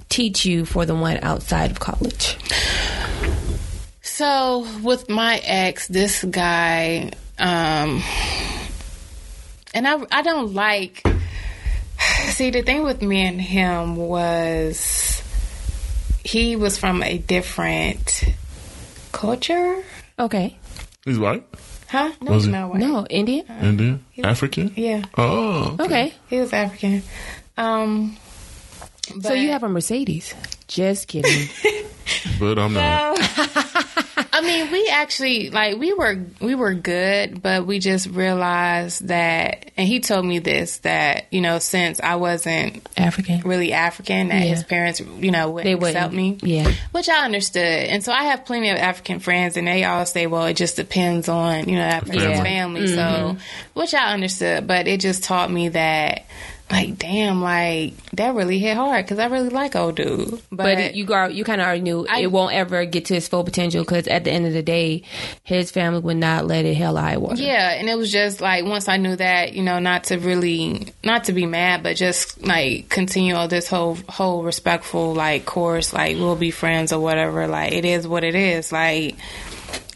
[0.09, 2.37] teach you for the one outside of college?
[4.03, 8.03] So with my ex, this guy, um,
[9.75, 11.03] and I, I don't like.
[12.31, 15.22] See, the thing with me and him was
[16.25, 18.25] he was from a different
[19.13, 19.83] culture.
[20.19, 20.57] Okay.
[21.05, 21.45] He's white,
[21.89, 22.11] Huh?
[22.23, 22.59] No, Was he's he?
[22.59, 22.81] not white.
[22.81, 23.45] No, Indian.
[23.61, 24.73] Indian, African.
[24.77, 26.15] Yeah, Oh, Okay.
[26.31, 27.03] he was African.
[27.57, 28.17] Um,
[29.21, 30.33] So you have a Mercedes.
[30.69, 31.49] Just kidding.
[32.41, 33.19] but I'm not.
[34.43, 39.71] I mean, we actually like we were we were good, but we just realized that,
[39.77, 43.43] and he told me this that you know since I wasn't African.
[43.43, 44.49] really African, that Yeah.
[44.49, 45.97] his parents you know wouldn't They wouldn't.
[45.97, 46.73] accept me, Yeah.
[46.91, 50.27] which I understood, and so I have plenty of African friends, and they all say,
[50.27, 52.43] well, it just depends on you know that person's family.
[52.43, 53.37] family, Mm-hmm.
[53.37, 53.37] so
[53.75, 56.25] which I understood, but it just taught me that
[56.71, 60.31] like, damn, like that really hit hard because I really like old dude.
[60.51, 63.17] But, But you got you kind of already knew I- it won't ever get to
[63.17, 65.03] its full potential because at the end of the day,
[65.43, 67.43] his family would not let it hell high water.
[67.43, 70.87] yeah, and it was just like once I knew that, you know, not to really,
[71.05, 75.93] not to be mad, but just like continue on this whole whole respectful like course,
[75.93, 77.47] like we'll be friends or whatever.
[77.49, 78.73] Like it is what it is.
[78.73, 79.17] Like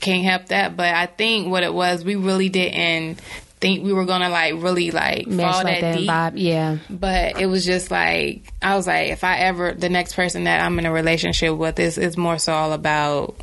[0.01, 0.77] can't help that.
[0.77, 3.19] But I think what it was, we really didn't
[3.61, 6.09] think we were gonna like really like Mesh fall like that, that deep.
[6.09, 6.33] vibe.
[6.37, 6.79] Yeah.
[6.91, 10.65] But it was just like I was like, if I ever the next person that
[10.65, 13.37] I'm in a relationship with is is more so all about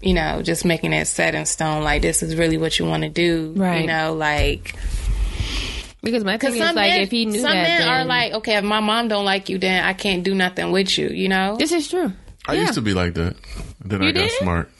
[0.00, 1.82] you know just making it set in stone.
[1.82, 3.52] Like this is really what you want to do.
[3.56, 3.80] Right.
[3.82, 4.74] You know, like
[6.02, 8.04] Because my thing because is some like men, if he knew some that, men are
[8.04, 11.08] like, okay, if my mom don't like you, then I can't do nothing with you.
[11.08, 11.56] You know.
[11.58, 12.12] this is true.
[12.46, 13.36] I used to be like that.
[13.84, 14.30] Then I You got did?
[14.40, 14.70] smart.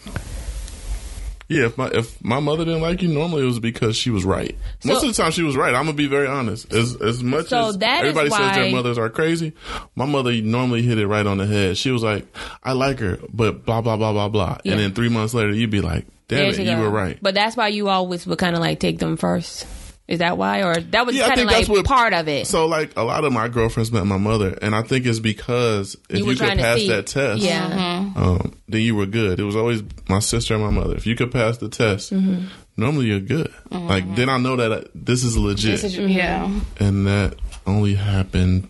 [1.50, 4.24] Yeah, if my if my mother didn't like you, normally it was because she was
[4.24, 4.56] right.
[4.84, 5.74] Most of the time, she was right.
[5.74, 6.72] I'm gonna be very honest.
[6.72, 9.52] As as much So as everybody says their mothers are crazy,
[9.96, 11.76] my mother normally hit it right on the head.
[11.76, 12.24] She was like,
[12.62, 14.58] "I like her," but blah blah blah blah blah.
[14.62, 14.72] Yeah.
[14.72, 16.82] And then three months later, you'd be like, "Damn There it, you you go.
[16.82, 19.66] were right." But that's why you always would kind of like take them first.
[20.10, 22.46] Is that why, or that was Yeah, kind of like that's what- part of it?
[22.48, 25.96] So like a lot of my girlfriends met my mother, and I think it's because
[26.10, 28.10] if You you, could pass that test, Yeah.
[28.16, 29.38] um, then you were good.
[29.38, 30.96] It was always my sister and my mother.
[30.96, 32.46] If you could pass the test, Mm-hmm.
[32.76, 33.52] normally you're good.
[33.70, 36.50] Like then I know that I, this is legit, This is- Yeah.
[36.80, 37.36] and that
[37.66, 38.68] only happened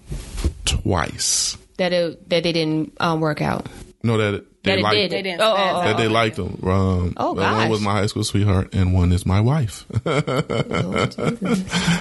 [0.66, 1.56] twice.
[1.78, 3.66] that it that they didn't um, work out.
[4.02, 5.10] No, that it, they That liked did.
[5.12, 6.12] They didn't Oh, oh, oh, that they okay.
[6.12, 6.60] liked them.
[6.62, 7.70] Um, Oh, one gosh.
[7.70, 9.86] was my high school sweetheart, and one is my wife.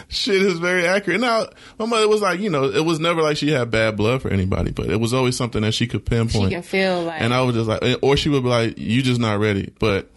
[0.09, 1.19] Shit is very accurate.
[1.21, 1.47] Now,
[1.77, 4.29] my mother was like, you know, it was never like she had bad blood for
[4.29, 6.49] anybody, but it was always something that she could pinpoint.
[6.49, 7.21] She can feel like.
[7.21, 10.09] and I was just like, or she would be like, you just not ready, but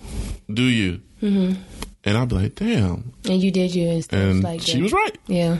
[0.52, 1.00] do you?
[1.22, 1.60] Mm-hmm.
[2.04, 3.12] And I'd be like, damn.
[3.28, 4.06] And you did yours.
[4.06, 4.82] It And like she that.
[4.82, 5.16] was right.
[5.28, 5.58] Yeah.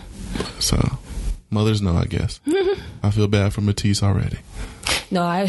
[0.58, 0.76] So,
[1.50, 2.40] mothers know, I guess.
[3.02, 4.38] I feel bad for Matisse already.
[5.10, 5.46] No, I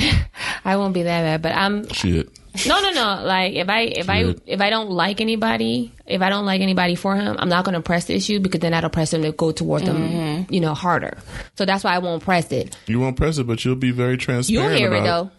[0.65, 2.29] I won't be that bad, but I'm Shit.
[2.67, 3.23] no no no.
[3.25, 6.95] Like if I if I if I don't like anybody, if I don't like anybody
[6.95, 9.31] for him, I'm not going to press the issue because then that'll press him to
[9.31, 10.53] go toward them, Mm-hmm.
[10.53, 11.17] you know, harder.
[11.57, 12.77] So that's why I won't press it.
[12.87, 14.49] You won't press it, but you'll be very transparent.
[14.79, 15.31] You'll transparent hear it though.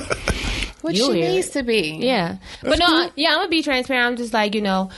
[0.82, 1.98] Which You'll she hear needs to be.
[2.00, 4.06] Yeah, but no, yeah, I'm gonna be transparent.
[4.12, 4.88] I'm just like you know,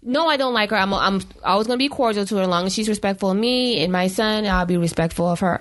[0.00, 0.76] no, I don't like her.
[0.76, 3.82] I'm I'm always gonna be cordial to her as long as she's respectful of me
[3.82, 4.46] and my son.
[4.46, 5.60] I'll be respectful of her.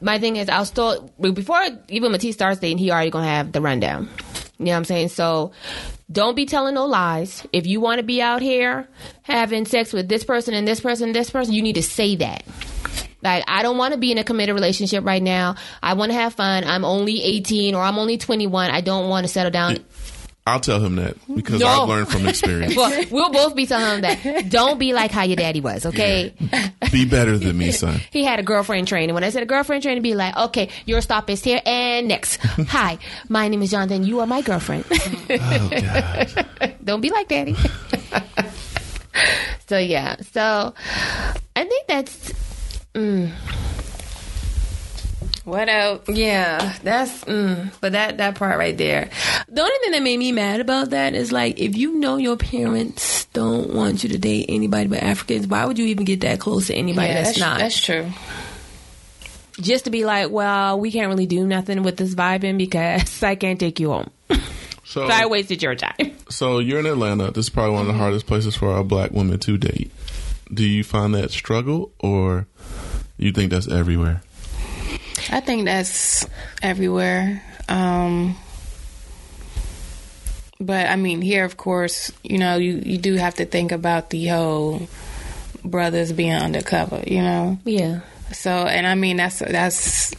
[0.00, 3.60] My thing is, I'll still before even Matisse starts dating, he already gonna have the
[3.60, 4.08] rundown.
[4.58, 5.08] You know what I'm saying?
[5.08, 5.52] So
[6.10, 7.46] don't be telling no lies.
[7.52, 8.88] If you want to be out here
[9.22, 12.16] having sex with this person and this person and this person, you need to say
[12.16, 12.44] that.
[13.22, 15.56] Like, I don't want to be in a committed relationship right now.
[15.82, 16.64] I want to have fun.
[16.64, 18.70] I'm only 18 or I'm only 21.
[18.70, 19.78] I don't want to settle down.
[20.48, 21.66] I'll tell him that because No.
[21.66, 22.74] I've learned from experience.
[22.78, 24.48] Well, we'll both be telling him that.
[24.50, 26.32] Don't be like how your daddy was, okay?
[26.92, 28.00] Be better than me, son.
[28.10, 29.14] He had a girlfriend training.
[29.14, 32.36] When I said a girlfriend training, be like, okay, your stop is here and next.
[32.68, 34.04] Hi, my name is Jonathan.
[34.04, 34.84] You are my girlfriend.
[34.90, 36.74] Oh God.
[36.84, 37.54] Don't be like daddy.
[39.68, 40.74] so yeah, so
[41.56, 42.32] I think that's
[42.94, 43.30] mm.
[45.48, 46.06] What else?
[46.08, 49.08] Yeah, that's mm, but that that part right there.
[49.48, 52.36] The only thing that made me mad about that is like if you know your
[52.36, 56.38] parents don't want you to date anybody but Africans, why would you even get that
[56.38, 57.58] close to anybody Yeah, that's, not?
[57.60, 58.10] That's true.
[59.60, 63.34] Just to be like, well, we can't really do nothing with this vibing because I
[63.34, 64.10] can't take you home.
[64.28, 64.36] So,
[64.84, 66.16] So I wasted your time.
[66.28, 67.30] so you're in Atlanta.
[67.30, 69.90] This is probably one of the hardest places for a black woman to date.
[70.52, 72.46] Do you find that struggle, or
[73.16, 74.22] you think that's everywhere?
[75.30, 76.26] I think that's
[76.62, 77.42] everywhere.
[77.68, 78.36] Um,
[80.60, 84.10] but I mean, here, of course, you know, you, you do have to think about
[84.10, 84.88] the whole
[85.64, 87.58] brothers being undercover, you know.
[87.64, 88.00] Yeah.
[88.32, 90.14] So, and I mean, that's that's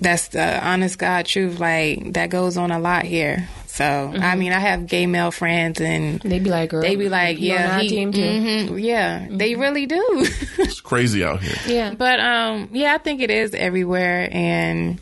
[0.00, 1.58] that's the honest God truth.
[1.58, 3.48] Like that goes on a lot here.
[3.78, 6.82] So, I mean, I have gay male friends, and They be like, girl.
[6.82, 10.02] they be like, "Yeah, he- team too." mhm, yeah, they really do."
[10.58, 11.54] It's crazy out here.
[11.66, 11.94] Yeah.
[11.94, 14.98] But um, yeah, I think it is everywhere, and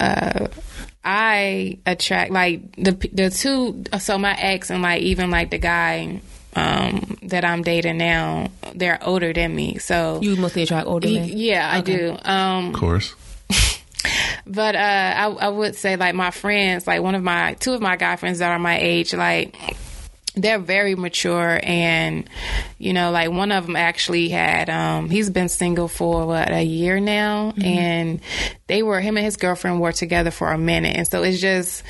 [0.00, 0.48] uh,
[1.04, 3.84] I attract like the the two.
[4.00, 6.20] So my ex and like even like the guy
[6.56, 9.78] um that I'm dating now, they're older than me.
[9.78, 11.30] So You mostly attract older men.
[11.30, 12.16] yeah, I do.
[12.24, 13.14] Um, Of course.
[14.46, 17.80] But uh, I, I would say like my friends, like one of my two of
[17.80, 19.56] my guy friends that are my age, like
[20.36, 22.28] they're very mature and
[22.78, 26.62] you know like one of them actually had um he's been single for what a
[26.62, 27.54] year now?
[27.62, 28.20] And
[28.66, 30.96] they were him and his girlfriend were together for a minute.
[30.96, 31.82] And so it's just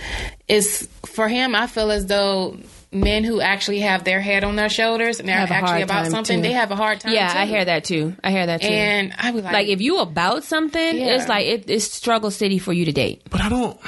[0.46, 2.58] it's for him i feel as though
[2.94, 6.42] men who actually have their head on their shoulders and they're actually about something, too.
[6.42, 7.12] they have a hard time.
[7.12, 7.38] Yeah, too.
[7.40, 8.14] I hear that too.
[8.22, 8.68] I hear that too.
[8.68, 11.16] And I was like, like if you about something, Yeah.
[11.16, 13.22] it's like it, it's struggle city for you to date.
[13.30, 13.78] But I don't.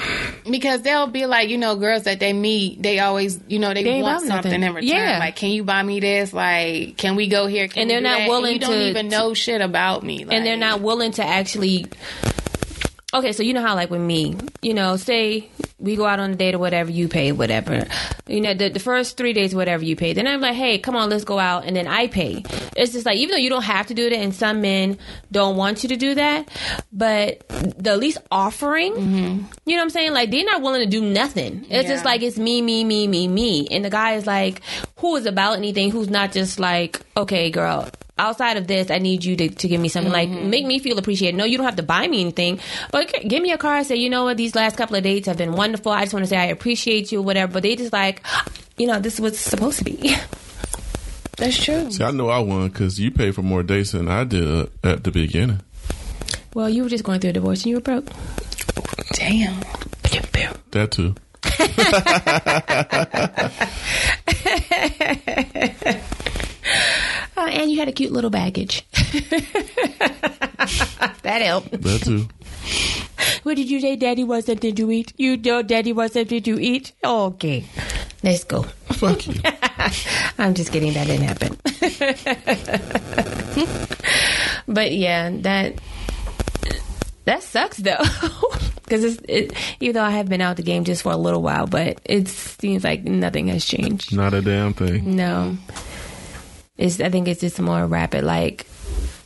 [0.50, 3.84] because they'll be like, you know, girls that they meet, they always, you know, they,
[3.84, 4.62] They want something nothing.
[4.62, 4.88] in return.
[4.88, 5.18] Yeah.
[5.18, 6.32] Like, can you buy me this?
[6.32, 7.68] Like, can we go here?
[7.68, 8.28] Can And they're not that?
[8.28, 10.22] willing you don't even know shit about me.
[10.28, 11.86] and they're not willing to actually
[13.14, 15.48] okay so you know how like with me you know say
[15.78, 17.86] we go out on a date or whatever you pay whatever.
[18.26, 20.14] You know the, the first three days whatever you pay.
[20.14, 22.42] Then i'm like hey come on let's go out and then i pay.
[22.76, 24.98] It's just like even though you don't have to do that and some men
[25.30, 26.48] don't want you to do that
[26.92, 27.46] but
[27.78, 29.44] the least offering mm-hmm.
[29.66, 30.12] you know what i'm saying?
[30.12, 31.66] Like they're not willing to do nothing.
[31.68, 33.68] It's just like it's me me me me me.
[33.70, 34.62] And the guy is like
[34.96, 37.88] who is about anything who's not just like okay girl
[38.18, 40.98] outside of this, I need you to, to give me something like make me feel
[40.98, 41.36] appreciated.
[41.36, 42.60] No, you don't have to buy me anything,
[42.90, 43.78] but give me a card.
[43.78, 45.92] And say, you know what, these last couple of dates have been wonderful.
[45.92, 47.52] I just want to say I appreciate you, whatever.
[47.52, 48.22] But they just like,
[48.76, 50.14] you know, this was supposed to be.
[51.36, 51.90] That's true.
[51.90, 54.66] See, I know I won because you paid for more dates than I did uh,
[54.82, 55.60] at the beginning.
[56.54, 58.06] well, you were just going through a divorce and you were broke.
[59.12, 59.60] Damn.
[60.70, 61.14] That too.
[67.57, 68.86] And you had a cute little baggage.
[71.22, 71.70] that helped.
[71.70, 72.28] That too.
[73.42, 73.96] What did you say?
[73.96, 75.12] Daddy wants something to eat.
[75.16, 76.92] You know, Daddy wants something to eat.
[77.04, 77.64] Okay,
[78.22, 78.62] let's go.
[78.62, 79.40] Fuck you.
[80.38, 80.92] I'm just kidding.
[80.94, 81.57] That didn't happen.
[84.68, 85.74] but yeah, that
[87.24, 88.02] that sucks though,
[88.84, 91.42] because it's it, even though I have been out the game just for a little
[91.42, 94.14] while, but it seems like nothing has changed.
[94.14, 95.16] Not a damn thing.
[95.16, 95.57] No,
[96.78, 98.24] it's I think it's just more rapid.
[98.24, 98.66] Like,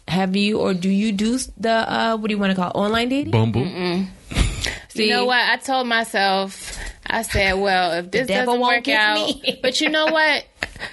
[0.08, 2.76] have you or do you do the uh what do you want to call it?
[2.76, 3.30] online dating?
[3.30, 3.64] Bumble.
[4.88, 5.38] See, You know what?
[5.38, 6.76] I told myself,
[7.06, 9.32] I said, well, if this doesn't won't work out,
[9.62, 10.44] but you know what?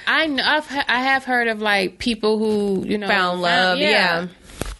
[0.06, 3.80] I know, I've I have heard of like people who you know Found love.
[3.80, 4.28] Yeah.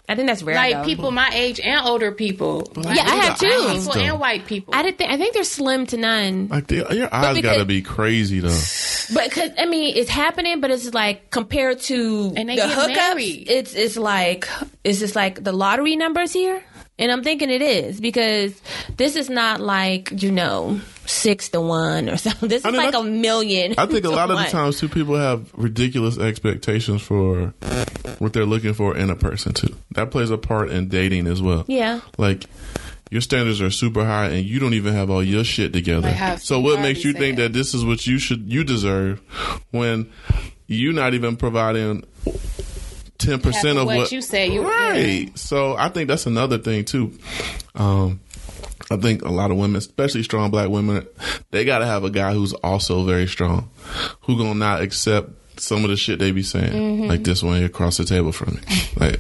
[0.10, 0.56] I think that's rare.
[0.56, 0.84] like though.
[0.86, 2.72] people my age and older people.
[2.76, 3.74] Like, Yeah, I have the too.
[3.80, 4.00] people though?
[4.00, 4.74] and white people.
[4.74, 5.12] I didn't think.
[5.12, 6.48] I think they're slim to none.
[6.48, 8.58] Like the, your eyes because- got to be crazy though.
[9.14, 12.88] But cause, I mean, it's happening, but it's like compared to And they the hookups,
[12.96, 13.50] married.
[13.50, 14.48] it's it's like
[14.84, 16.64] it's just like the lottery numbers here,
[17.00, 18.60] and I'm thinking it is because
[18.98, 22.50] this is not like you know six to one or something.
[22.50, 23.76] This is I mean, like a million.
[23.78, 27.54] I think a to lot of the times too, people have ridiculous expectations for
[28.20, 29.76] what they're looking for in a person too.
[29.92, 31.66] That plays a part in dating as well.
[31.68, 32.02] Yeah.
[32.18, 32.46] Like
[33.10, 36.08] your standards are super high and you don't even have all your shit together.
[36.08, 37.54] Like how so what makes you think said.
[37.54, 39.22] that this is what you should you deserve
[39.72, 40.12] when
[40.68, 42.04] you're not even providing
[43.18, 45.32] ten percent of what what you say you- right.
[45.38, 47.18] So I think that's another thing too.
[47.76, 48.20] Um,
[48.90, 51.06] I think a lot of women, especially strong black women,
[51.52, 53.70] they got to have a guy who's also very strong,
[54.22, 57.08] who gonna not accept some of the shit they be saying, Mm-hmm.
[57.10, 58.62] like this one here across the table from me.
[58.98, 59.20] like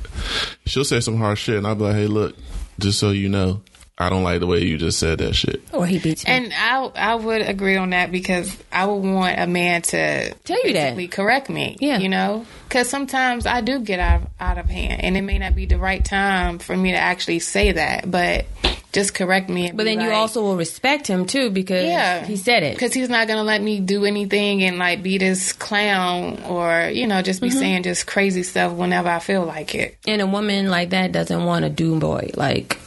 [0.66, 2.36] she'll say some hard shit, and I'll be like, "Hey, look,
[2.80, 3.62] just so you know,
[4.00, 6.32] I don't like the way you just said that shit." or he beats me.
[6.32, 10.58] And I I would agree on that because I would want a man to Tell
[10.66, 10.96] you that.
[10.96, 11.78] basically correct me.
[11.80, 11.98] Yeah.
[12.00, 15.56] you know, because sometimes I do get out out of hand, and it may not
[15.56, 18.46] be the right time for me to actually say that, but
[18.94, 19.70] just correct me.
[19.72, 22.74] but be then you also will respect him too because yeah he said it.
[22.74, 27.06] because he's not gonna let me do anything and like be this clown or you
[27.06, 27.58] know just be Mm-hmm.
[27.60, 29.98] saying just crazy stuff whenever I feel like it.
[30.08, 32.30] And a woman like that doesn't want a doom boy.
[32.36, 32.78] Like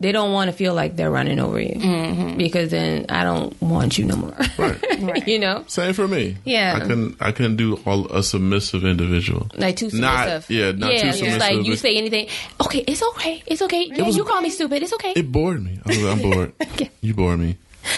[0.00, 2.38] they don't want to feel like they're running over you Mm-hmm.
[2.38, 4.36] because then I don't want you no more.
[4.58, 5.26] Right.
[5.28, 6.36] you know, Same for me.
[6.44, 6.74] Yeah.
[6.76, 7.16] I couldn't.
[7.20, 9.48] I couldn't do all, a submissive individual.
[9.54, 10.50] like too Not- submissive.
[10.50, 12.28] yeah, not too It's submissive, like you say anything.
[12.60, 13.42] Okay, it's okay.
[13.46, 13.90] It's okay.
[13.92, 14.82] Yeah, was- you call me stupid.
[14.82, 15.12] It's okay.
[15.14, 15.78] It bored me.
[15.84, 16.52] I was like, I'm bored.
[17.02, 17.56] You bore me.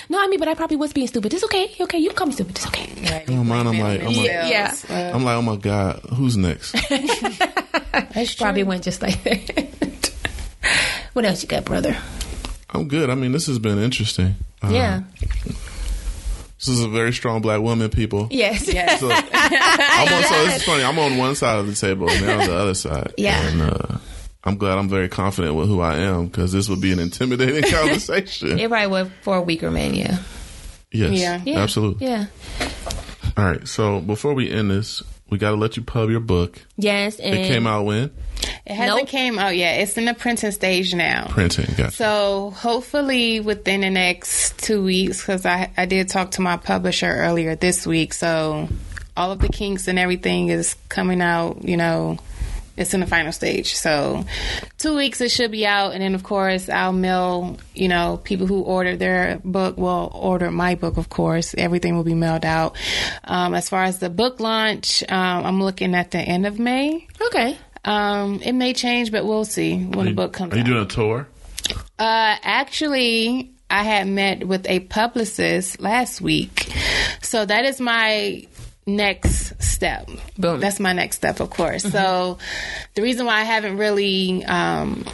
[0.09, 1.35] no, I mean, but I probably was being stupid.
[1.35, 1.75] It's okay.
[1.81, 2.57] Okay, you can call me stupid.
[2.57, 3.25] It's okay.
[3.27, 4.75] In my mind, I'm like, I'm like, Yeah.
[5.15, 6.73] I'm like, oh my god, who's next?
[6.91, 10.11] That's Probably went just like that.
[11.13, 11.97] What else you got, brother?
[12.71, 13.11] I'm good.
[13.11, 14.35] I mean, this has been interesting.
[14.63, 15.03] Uh, yeah.
[16.59, 18.29] This is a very strong black woman, people.
[18.31, 18.67] Yes.
[18.67, 20.85] So, I'm on, so this is funny.
[20.85, 23.15] I'm on one side of the table and they're on the other side.
[23.19, 23.41] Yeah.
[23.49, 23.99] And uh,
[24.45, 27.63] I'm glad I'm very confident with who I am because this would be an intimidating
[27.71, 28.59] conversation.
[28.59, 29.95] It probably was for a weaker man.
[29.95, 30.19] Yeah.
[30.93, 31.11] yes.
[31.11, 31.43] Yeah.
[31.45, 31.59] Yeah.
[31.59, 32.07] Absolutely.
[32.07, 32.27] Yeah.
[33.37, 33.67] All right.
[33.67, 35.03] So before we end this,
[35.33, 36.61] we got to let you pub your book.
[36.77, 37.19] Yes.
[37.19, 38.11] And It came out when?
[38.67, 39.09] It hasn't Nope.
[39.09, 39.81] came out yet.
[39.81, 41.27] It's in the printing stage now.
[41.31, 41.75] Printing.
[41.77, 46.57] Got So hopefully within the next two weeks, because I I did talk to my
[46.59, 48.13] publisher earlier this week.
[48.13, 48.69] So
[49.17, 52.19] all of the kinks and everything is coming out, you know,
[52.77, 53.75] it's in the final stage.
[53.75, 54.25] So
[54.79, 57.59] two weeks it should be out, and then of course I'll mail.
[57.75, 60.97] You know, people who order their book will order my book.
[60.97, 62.77] Of course, everything will be mailed out.
[63.25, 67.07] Um, as far as the book launch, um, I'm looking at the end of May.
[67.21, 67.59] Okay.
[67.85, 70.53] Um, it may change, but we'll see when the book comes.
[70.53, 70.67] Are you out.
[70.67, 71.29] doing a tour?
[71.99, 76.69] Uh, actually, I had met with a publicist last week,
[77.23, 78.47] so that is my
[78.87, 80.09] next step.
[80.39, 80.61] Boom.
[80.61, 81.83] That's my next step, of course.
[81.83, 82.39] So,
[82.95, 85.05] the reason why I haven't really um,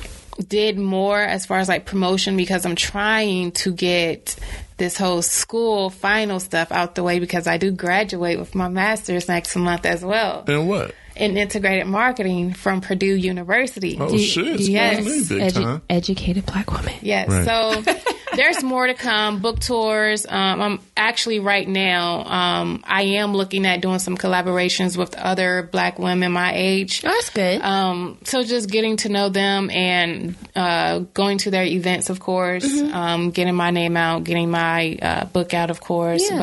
[0.49, 4.37] did more as far as like promotion because I'm trying to get
[4.77, 9.27] this whole school final stuff out the way because I do graduate with my master's
[9.27, 10.95] next month as well And what?
[11.17, 13.97] in integrated marketing from Purdue University.
[13.99, 14.61] Oh Do- shit!
[14.61, 15.05] you Yes.
[15.33, 15.53] Yes.
[15.55, 16.95] Edu- educated black woman.
[17.03, 17.29] Yes.
[17.29, 17.45] Right.
[17.45, 17.93] So
[18.37, 19.41] there's more to come.
[19.41, 20.25] Book tours.
[20.29, 22.25] Um, I'm actually right now.
[22.25, 27.03] Um, I am looking at doing some collaborations with other Black women my age.
[27.05, 27.63] Oh, that's good.
[27.63, 32.65] Um, so just getting to know them and uh, going to their events, of course,
[32.69, 32.95] Mm-hmm.
[32.95, 36.29] um, getting my name out, getting my uh, book out, of course.
[36.29, 36.39] Yeah.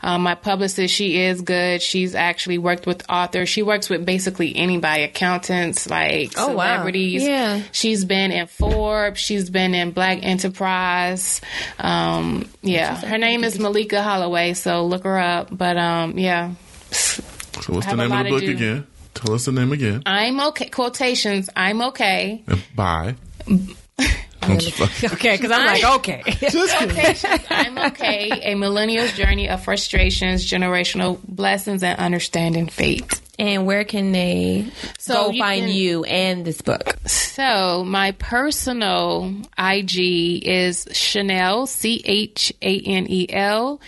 [0.00, 1.82] But um, my publicist, she is good.
[1.82, 3.48] She's actually worked with authors.
[3.48, 6.52] She works with basically anybody, accountants, like Oh, wow.
[6.52, 7.24] celebrities.
[7.24, 7.62] Yeah.
[7.72, 9.18] She's been in Forbes.
[9.20, 11.40] She's been in Black Enterprise.
[11.78, 14.54] Um, yeah, her name is Malika Holloway.
[14.54, 15.48] So look her up.
[15.50, 16.54] But um, yeah,
[16.90, 17.22] So
[17.72, 18.86] what's the name of the book again?
[19.14, 20.02] Tell us the name again.
[20.06, 20.68] I'm okay.
[20.68, 21.50] Quotations.
[21.56, 22.44] I'm okay.
[22.74, 23.16] Bye.
[24.42, 26.22] I'm just fucking- okay, because I'm like, okay.
[26.22, 27.40] Quotations.
[27.50, 28.30] I'm okay.
[28.52, 33.20] A millennial's journey of frustrations, generational blessings, and understanding fate.
[33.38, 34.66] and where can they
[34.98, 36.96] So go you find can- you and this book?
[37.06, 43.80] So my personal IG is Chanel C H A N E L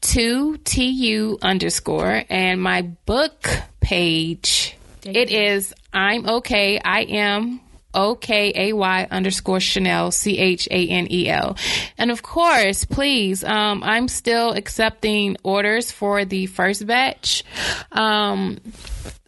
[0.00, 3.48] two T U underscore, and my book
[3.80, 6.80] page it is I'm okay.
[6.84, 7.60] I am.
[7.96, 11.56] O K A Y underscore Chanel C H A N E L.
[11.98, 17.42] And of course, please, um, I'm still accepting orders for the first batch.
[17.90, 18.58] Um,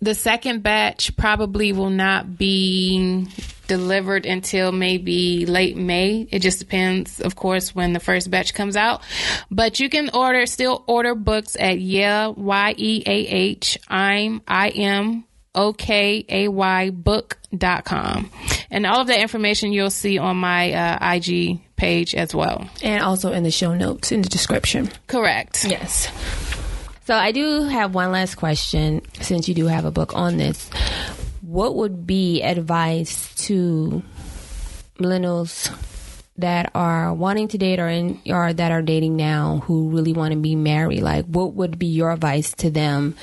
[0.01, 3.27] the second batch probably will not be
[3.67, 6.29] delivered until maybe late May.
[6.31, 9.03] It just depends, of course, when the first batch comes out.
[9.51, 14.69] But you can order, still order books at yeah, Y E A H, I'm, I
[14.69, 15.25] am,
[17.53, 18.31] O-K-A-Y com,
[18.71, 22.69] And all of that information you'll see on my uh, IG page as well.
[22.83, 24.91] And also in the show notes in the description.
[25.07, 25.65] Correct.
[25.65, 26.13] Yes.
[27.07, 30.69] So I do have one last question since you do have a book on this.
[31.41, 34.03] What would be advice to
[34.99, 35.75] millennials
[36.37, 40.33] that are wanting to date or in or that are dating now who really want
[40.33, 41.03] to be married?
[41.03, 43.17] Like what would be your advice to them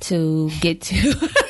[0.00, 1.28] to get to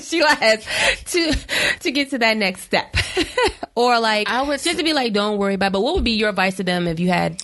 [0.02, 0.64] Sheila has
[1.06, 1.32] to
[1.80, 2.94] to get to that next step.
[3.74, 5.72] or like I would just to be like don't worry about it.
[5.72, 7.42] but what would be your advice to them if you had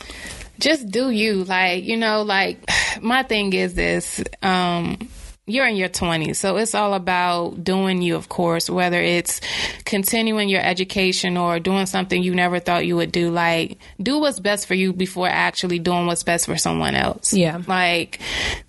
[0.59, 2.59] just do you like you know like
[3.01, 5.09] my thing is this um
[5.47, 9.43] you're in your 20s so it's all about doing you of course whether it's
[9.85, 14.41] continuing your education or doing something you never thought you would do like do what's
[14.41, 17.61] best for you before actually doing what's best for someone else Yeah.
[17.67, 18.21] like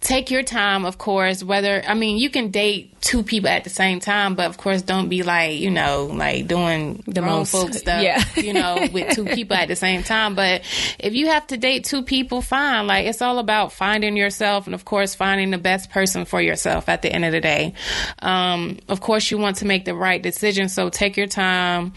[0.01, 3.69] take your time of course whether i mean you can date two people at the
[3.69, 7.73] same time but of course don't be like you know like doing The most- folk
[7.73, 8.21] stuff yeah.
[8.35, 10.63] you know with two people at the same time but
[10.99, 14.75] if you have to date two people fine like it's all about finding yourself and
[14.75, 17.73] of course finding the best person for yourself at the end of the day
[18.19, 21.93] um, of course you want to make the right decision so take your time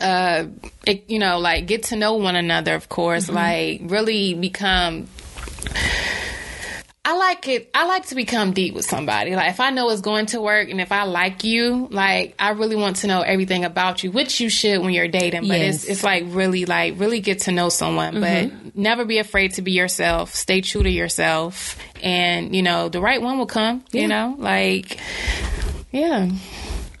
[0.00, 0.46] uh,
[0.86, 5.08] it, you know, like get to know one another, of course, like really become.
[7.02, 7.70] I like it.
[7.72, 9.34] I like to become deep with somebody.
[9.34, 12.50] Like if I know it's going to work, and if I like you, like I
[12.50, 15.48] really want to know everything about you, which you should when you're dating.
[15.48, 15.76] But Yes.
[15.76, 18.20] it's it's like really like really get to know someone.
[18.20, 18.68] But mm-hmm.
[18.74, 20.34] never be afraid to be yourself.
[20.34, 23.82] Stay true to yourself, and you know the right one will come.
[23.92, 24.98] You know, like
[25.92, 26.30] yeah.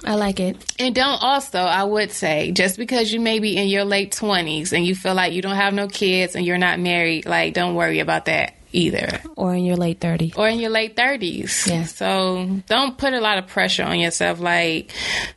[0.02, 0.56] I like it.
[0.78, 4.72] And don't also, I would say, just because you may be in your late 20s
[4.72, 7.74] and you feel like you don't have no kids and you're not married, like, don't
[7.74, 9.20] worry about that either.
[9.36, 10.36] Or in your late 30s.
[10.38, 11.66] Or in your late 30s.
[11.66, 11.84] Yeah.
[11.84, 14.40] So don't put a lot of pressure on yourself.
[14.40, 14.90] Like,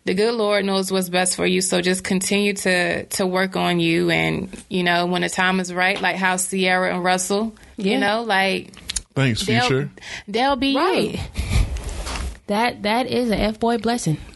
[0.06, 1.62] the good Lord knows what's best for you.
[1.62, 4.10] So just continue to, to work on you.
[4.10, 7.92] And, you know, when the time is right, like how Ciara and Russell, Yeah.
[7.94, 8.72] you know, like,
[9.16, 9.92] Thanks, they'll, future.
[10.28, 11.14] they'll be Right.
[11.14, 11.20] you.
[12.48, 14.18] That that is an F boy blessing.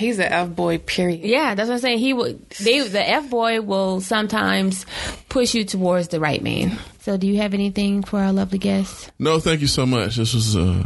[0.00, 1.20] He's an F boy, period.
[1.20, 1.98] Yeah, that's what I'm saying.
[1.98, 4.86] He would they the F boy will sometimes
[5.28, 6.78] push you towards the right man.
[7.00, 9.10] So do you have anything for our lovely guests?
[9.18, 10.16] No, thank you so much.
[10.16, 10.84] This was uh,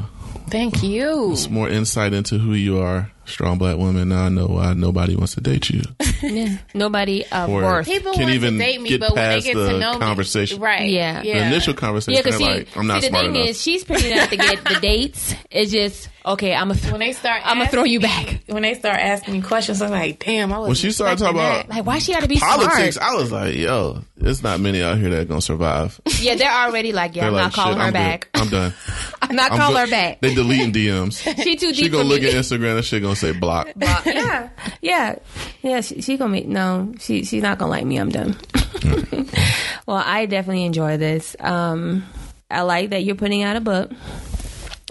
[0.49, 1.33] Thank you.
[1.33, 3.11] It's more insight into who you are.
[3.27, 4.09] Strong black woman.
[4.11, 5.83] Now I know why nobody wants to date you.
[6.25, 6.57] Yeah.
[6.73, 7.87] Nobody of Or- worth.
[7.87, 9.79] People Can't want even to date me, get but when they past get the to
[9.79, 10.59] know conversation.
[10.59, 10.89] me, right?
[10.89, 11.21] Yeah.
[11.23, 11.39] yeah.
[11.41, 13.49] The initial conversation, Yeah, because see, like, I'm not see the smart thing enough.
[13.51, 15.35] is, she's pretty enough to get the dates.
[15.51, 16.55] It's just okay.
[16.55, 16.75] I'm a.
[16.77, 18.41] when they start, I'ma throw you back.
[18.47, 20.69] When they start asking me questions, I'm like, damn, I was.
[20.69, 23.13] when she started talking about like, why she got to be politics, smart?
[23.13, 26.01] I was like, yo, there's not many out here that are gonna survive.
[26.21, 28.29] Yeah, they're already like, yeah, They're I'm like, not calling her I'm back.
[28.33, 28.43] Good.
[28.45, 28.75] I'm done.
[29.23, 30.21] I'm not I'm calling her back.
[30.23, 31.21] They deleting DMs.
[31.43, 33.69] She too deep She gonna look at Instagram and she gonna say block.
[33.77, 34.49] But, yeah,
[34.81, 35.19] yeah,
[35.63, 35.81] yeah.
[35.81, 36.93] She, she gonna be no.
[36.99, 37.99] She she's not gonna like me.
[37.99, 38.37] I'm done.
[39.87, 41.37] well, I definitely enjoy this.
[41.41, 42.05] Um,
[42.51, 43.91] I like that you're putting out a book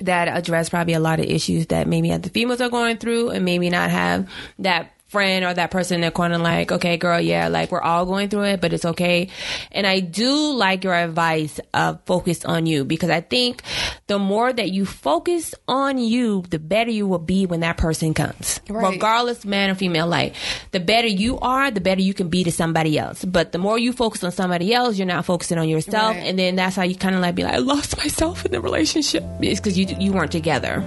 [0.01, 3.45] that address probably a lot of issues that maybe other females are going through, and
[3.45, 7.47] maybe not have that friend or that person in their corner like, okay, girl, yeah,
[7.47, 9.29] like we're all going through it, but it's okay.
[9.71, 13.61] And I do like your advice of focus on you because I think
[14.07, 18.13] the more that you focus on you, the better you will be when that person
[18.13, 18.59] comes.
[18.67, 18.93] Right.
[18.93, 20.33] Regardless, man or female, like
[20.71, 23.23] the better you are, the better you can be to somebody else.
[23.23, 26.15] But the more you focus on somebody else, you're not focusing on yourself.
[26.15, 26.25] Right.
[26.25, 28.61] And then that's how you kind of like be like, I lost myself in the
[28.61, 29.23] relationship.
[29.41, 30.81] It's because you, you weren't together.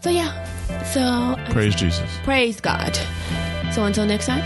[0.00, 0.32] So yeah.
[0.84, 2.08] So Praise Jesus.
[2.24, 2.96] praise God.
[3.74, 4.42] So until next time,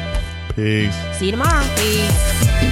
[0.55, 0.95] Peace.
[1.19, 1.65] see you tomorrow.
[1.77, 2.72] Peace.